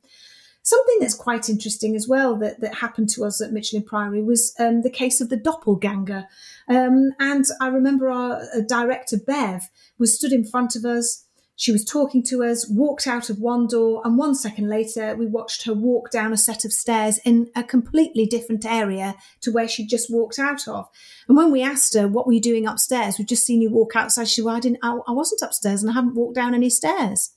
Something 0.62 0.96
that's 0.98 1.14
quite 1.14 1.48
interesting 1.48 1.94
as 1.94 2.08
well 2.08 2.34
that, 2.38 2.60
that 2.60 2.74
happened 2.74 3.08
to 3.10 3.24
us 3.24 3.40
at 3.40 3.52
Michelham 3.52 3.84
Priory 3.84 4.24
was 4.24 4.52
um, 4.58 4.82
the 4.82 4.90
case 4.90 5.20
of 5.20 5.28
the 5.28 5.36
doppelganger. 5.36 6.26
Um, 6.68 7.12
and 7.20 7.44
I 7.60 7.68
remember 7.68 8.10
our 8.10 8.40
uh, 8.40 8.60
director, 8.68 9.18
Bev, 9.24 9.68
was 9.96 10.16
stood 10.16 10.32
in 10.32 10.44
front 10.44 10.74
of 10.74 10.84
us 10.84 11.25
she 11.58 11.72
was 11.72 11.86
talking 11.86 12.22
to 12.24 12.44
us, 12.44 12.68
walked 12.68 13.06
out 13.06 13.30
of 13.30 13.38
one 13.38 13.66
door, 13.66 14.02
and 14.04 14.18
one 14.18 14.34
second 14.34 14.68
later, 14.68 15.16
we 15.16 15.26
watched 15.26 15.64
her 15.64 15.72
walk 15.72 16.10
down 16.10 16.34
a 16.34 16.36
set 16.36 16.66
of 16.66 16.72
stairs 16.72 17.18
in 17.24 17.48
a 17.56 17.64
completely 17.64 18.26
different 18.26 18.66
area 18.66 19.14
to 19.40 19.50
where 19.50 19.66
she'd 19.66 19.88
just 19.88 20.12
walked 20.12 20.38
out 20.38 20.68
of. 20.68 20.86
And 21.28 21.36
when 21.36 21.50
we 21.50 21.62
asked 21.62 21.94
her, 21.94 22.06
What 22.06 22.26
were 22.26 22.34
you 22.34 22.42
doing 22.42 22.66
upstairs? 22.66 23.16
We've 23.16 23.26
just 23.26 23.46
seen 23.46 23.62
you 23.62 23.70
walk 23.70 23.96
outside. 23.96 24.28
She 24.28 24.36
said, 24.36 24.44
well, 24.44 24.56
I, 24.56 24.60
didn't, 24.60 24.80
I, 24.82 24.98
I 25.08 25.12
wasn't 25.12 25.40
upstairs 25.40 25.82
and 25.82 25.90
I 25.90 25.94
haven't 25.94 26.14
walked 26.14 26.34
down 26.34 26.54
any 26.54 26.68
stairs. 26.68 27.32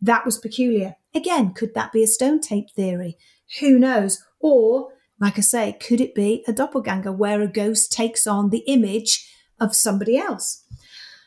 That 0.00 0.24
was 0.24 0.38
peculiar. 0.38 0.94
Again, 1.12 1.52
could 1.52 1.74
that 1.74 1.92
be 1.92 2.04
a 2.04 2.06
stone 2.06 2.40
tape 2.40 2.70
theory? 2.70 3.18
Who 3.58 3.78
knows? 3.78 4.22
Or, 4.38 4.90
like 5.18 5.36
I 5.36 5.42
say, 5.42 5.72
could 5.72 6.00
it 6.00 6.14
be 6.14 6.44
a 6.46 6.52
doppelganger 6.52 7.12
where 7.12 7.40
a 7.42 7.48
ghost 7.48 7.90
takes 7.90 8.26
on 8.26 8.50
the 8.50 8.64
image 8.66 9.28
of 9.58 9.74
somebody 9.74 10.16
else? 10.16 10.63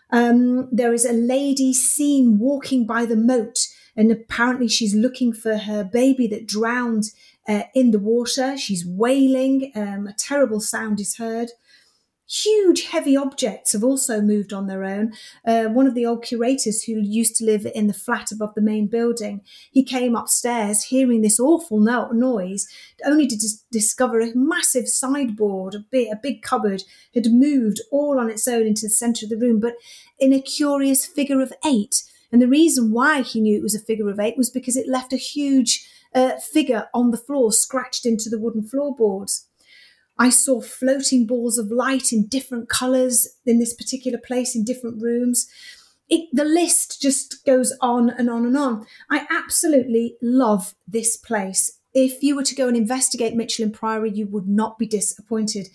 Um, 0.09 0.69
there 0.71 0.93
is 0.93 1.05
a 1.05 1.13
lady 1.13 1.73
seen 1.73 2.39
walking 2.39 2.85
by 2.85 3.05
the 3.05 3.15
moat, 3.15 3.67
and 3.95 4.11
apparently 4.11 4.67
she's 4.67 4.95
looking 4.95 5.33
for 5.33 5.57
her 5.57 5.83
baby 5.83 6.27
that 6.27 6.47
drowned 6.47 7.05
uh, 7.47 7.63
in 7.73 7.91
the 7.91 7.99
water. 7.99 8.57
She's 8.57 8.85
wailing. 8.85 9.71
Um, 9.75 10.07
a 10.07 10.13
terrible 10.13 10.59
sound 10.59 10.99
is 10.99 11.17
heard. 11.17 11.49
Huge, 12.29 12.87
heavy 12.87 13.15
objects 13.15 13.71
have 13.71 13.85
also 13.85 14.19
moved 14.19 14.51
on 14.51 14.67
their 14.67 14.83
own. 14.83 15.13
Uh, 15.45 15.65
one 15.65 15.87
of 15.87 15.95
the 15.95 16.05
old 16.05 16.23
curators 16.23 16.83
who 16.83 16.99
used 16.99 17.37
to 17.37 17.45
live 17.45 17.65
in 17.73 17.87
the 17.87 17.93
flat 17.93 18.33
above 18.33 18.53
the 18.53 18.61
main 18.61 18.87
building, 18.87 19.39
he 19.71 19.81
came 19.81 20.13
upstairs 20.13 20.83
hearing 20.83 21.21
this 21.21 21.39
awful 21.39 21.79
no- 21.79 22.11
noise, 22.11 22.67
only 23.05 23.27
to 23.27 23.35
dis- 23.37 23.63
discover 23.71 24.19
a 24.19 24.35
massive 24.35 24.89
sideboard, 24.89 25.75
a 25.75 25.79
big, 25.79 26.09
a 26.11 26.19
big 26.21 26.41
cupboard, 26.41 26.83
had 27.13 27.31
moved 27.31 27.79
all 27.91 28.19
on 28.19 28.29
its 28.29 28.45
own 28.45 28.67
into 28.67 28.87
the 28.87 28.89
centre 28.89 29.25
of 29.25 29.29
the 29.29 29.37
room, 29.37 29.61
but 29.61 29.75
in 30.19 30.33
a 30.33 30.41
curious 30.41 31.05
figure 31.05 31.39
of 31.39 31.53
eight. 31.65 32.03
And 32.29 32.41
the 32.41 32.47
reason 32.49 32.91
why 32.91 33.21
he 33.21 33.39
knew 33.39 33.57
it 33.57 33.63
was 33.63 33.75
a 33.75 33.79
figure 33.79 34.09
of 34.09 34.19
eight 34.19 34.35
was 34.35 34.49
because 34.49 34.75
it 34.75 34.89
left 34.89 35.13
a 35.13 35.17
huge 35.17 35.89
uh, 36.13 36.35
figure 36.37 36.89
on 36.93 37.11
the 37.11 37.17
floor, 37.17 37.53
scratched 37.53 38.05
into 38.05 38.29
the 38.29 38.39
wooden 38.39 38.63
floorboards. 38.63 39.46
I 40.19 40.30
saw 40.30 40.62
floating 40.62 41.27
balls 41.27 41.58
of 41.58 41.71
light 41.71 42.12
in 42.12 42.27
different 42.27 42.69
colors 42.69 43.27
in 43.45 43.60
this 43.60 43.73
particular 43.73 44.17
place, 44.17 44.56
in 44.56 44.63
different 44.63 45.01
rooms. 45.01 45.47
It, 46.10 46.30
the 46.32 46.45
list 46.45 47.01
just 47.01 47.45
goes 47.45 47.75
on 47.82 48.10
and 48.10 48.30
on 48.30 48.45
and 48.45 48.58
on. 48.58 48.86
I 49.12 49.27
absolutely 49.30 50.15
love 50.21 50.73
this 50.88 51.17
place. 51.17 51.80
If 51.93 52.23
you 52.23 52.36
were 52.36 52.43
to 52.43 52.56
go 52.56 52.67
and 52.67 52.77
investigate 52.77 53.36
Michelham 53.36 53.71
Priory, 53.71 54.12
you 54.12 54.27
would 54.27 54.47
not 54.47 54.80
be 54.80 54.88
disappointed. 54.88 55.67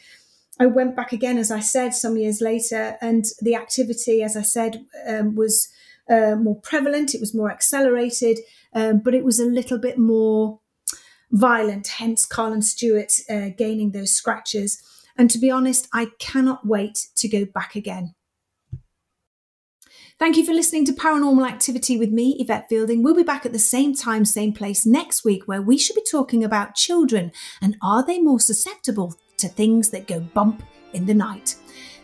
I 0.58 0.66
went 0.66 0.96
back 0.96 1.12
again, 1.12 1.38
as 1.38 1.50
I 1.50 1.60
said, 1.60 1.94
some 1.94 2.16
years 2.16 2.40
later, 2.40 2.96
and 3.00 3.24
the 3.40 3.56
activity, 3.56 4.22
as 4.22 4.36
I 4.36 4.42
said, 4.42 4.84
um, 5.06 5.34
was 5.34 5.68
uh, 6.08 6.36
more 6.36 6.60
prevalent. 6.60 7.14
It 7.14 7.20
was 7.20 7.34
more 7.34 7.50
accelerated, 7.50 8.38
um, 8.74 9.00
but 9.00 9.14
it 9.14 9.24
was 9.24 9.40
a 9.40 9.46
little 9.46 9.78
bit 9.78 9.98
more 9.98 10.60
violent, 11.32 11.88
hence 11.88 12.26
Karl 12.26 12.60
Stuart 12.62 13.12
uh, 13.28 13.48
gaining 13.56 13.90
those 13.90 14.14
scratches. 14.14 14.82
And 15.16 15.30
to 15.30 15.38
be 15.38 15.50
honest, 15.50 15.88
I 15.92 16.08
cannot 16.18 16.66
wait 16.66 17.08
to 17.16 17.28
go 17.28 17.44
back 17.44 17.74
again. 17.74 18.14
Thank 20.18 20.36
you 20.36 20.46
for 20.46 20.52
listening 20.52 20.84
to 20.84 20.92
Paranormal 20.92 21.48
Activity 21.48 21.96
with 21.96 22.10
me, 22.10 22.36
Yvette 22.38 22.68
Fielding. 22.68 23.02
We'll 23.02 23.16
be 23.16 23.24
back 23.24 23.44
at 23.44 23.52
the 23.52 23.58
same 23.58 23.92
time, 23.94 24.24
same 24.24 24.52
place 24.52 24.86
next 24.86 25.24
week, 25.24 25.48
where 25.48 25.60
we 25.60 25.76
should 25.76 25.96
be 25.96 26.04
talking 26.08 26.44
about 26.44 26.76
children 26.76 27.32
and 27.60 27.76
are 27.82 28.06
they 28.06 28.20
more 28.20 28.38
susceptible 28.38 29.14
to 29.38 29.48
things 29.48 29.90
that 29.90 30.06
go 30.06 30.20
bump 30.20 30.62
in 30.92 31.06
the 31.06 31.14
night. 31.14 31.56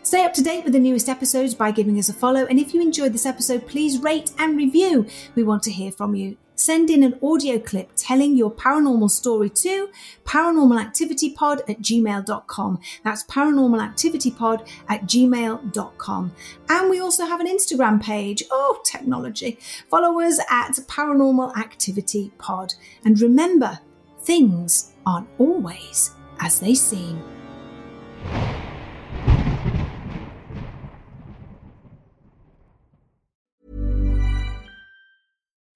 Stay 0.03 0.25
up 0.25 0.33
to 0.33 0.41
date 0.41 0.63
with 0.63 0.73
the 0.73 0.79
newest 0.79 1.07
episodes 1.07 1.53
by 1.53 1.71
giving 1.71 1.97
us 1.97 2.09
a 2.09 2.13
follow. 2.13 2.45
And 2.45 2.59
if 2.59 2.73
you 2.73 2.81
enjoyed 2.81 3.13
this 3.13 3.25
episode, 3.25 3.67
please 3.67 4.01
rate 4.01 4.31
and 4.37 4.57
review. 4.57 5.07
We 5.35 5.43
want 5.43 5.63
to 5.63 5.71
hear 5.71 5.91
from 5.91 6.15
you. 6.15 6.35
Send 6.59 6.89
in 6.89 7.03
an 7.03 7.17
audio 7.23 7.57
clip 7.57 7.91
telling 7.95 8.35
your 8.35 8.51
paranormal 8.51 9.09
story 9.09 9.49
to 9.49 9.89
paranormalactivitypod 10.25 11.61
at 11.69 11.79
gmail.com. 11.79 12.79
That's 13.05 13.23
paranormalactivitypod 13.23 14.67
at 14.89 15.03
gmail.com. 15.03 16.31
And 16.67 16.89
we 16.89 16.99
also 16.99 17.25
have 17.25 17.39
an 17.39 17.47
Instagram 17.47 18.03
page. 18.03 18.43
Oh, 18.51 18.81
technology. 18.83 19.57
Follow 19.89 20.19
us 20.19 20.37
at 20.49 20.73
Paranormal 20.89 21.55
Activity 21.55 22.33
Pod. 22.37 22.73
And 23.05 23.21
remember, 23.21 23.79
things 24.19 24.91
aren't 25.05 25.29
always 25.37 26.11
as 26.41 26.59
they 26.59 26.75
seem. 26.75 27.23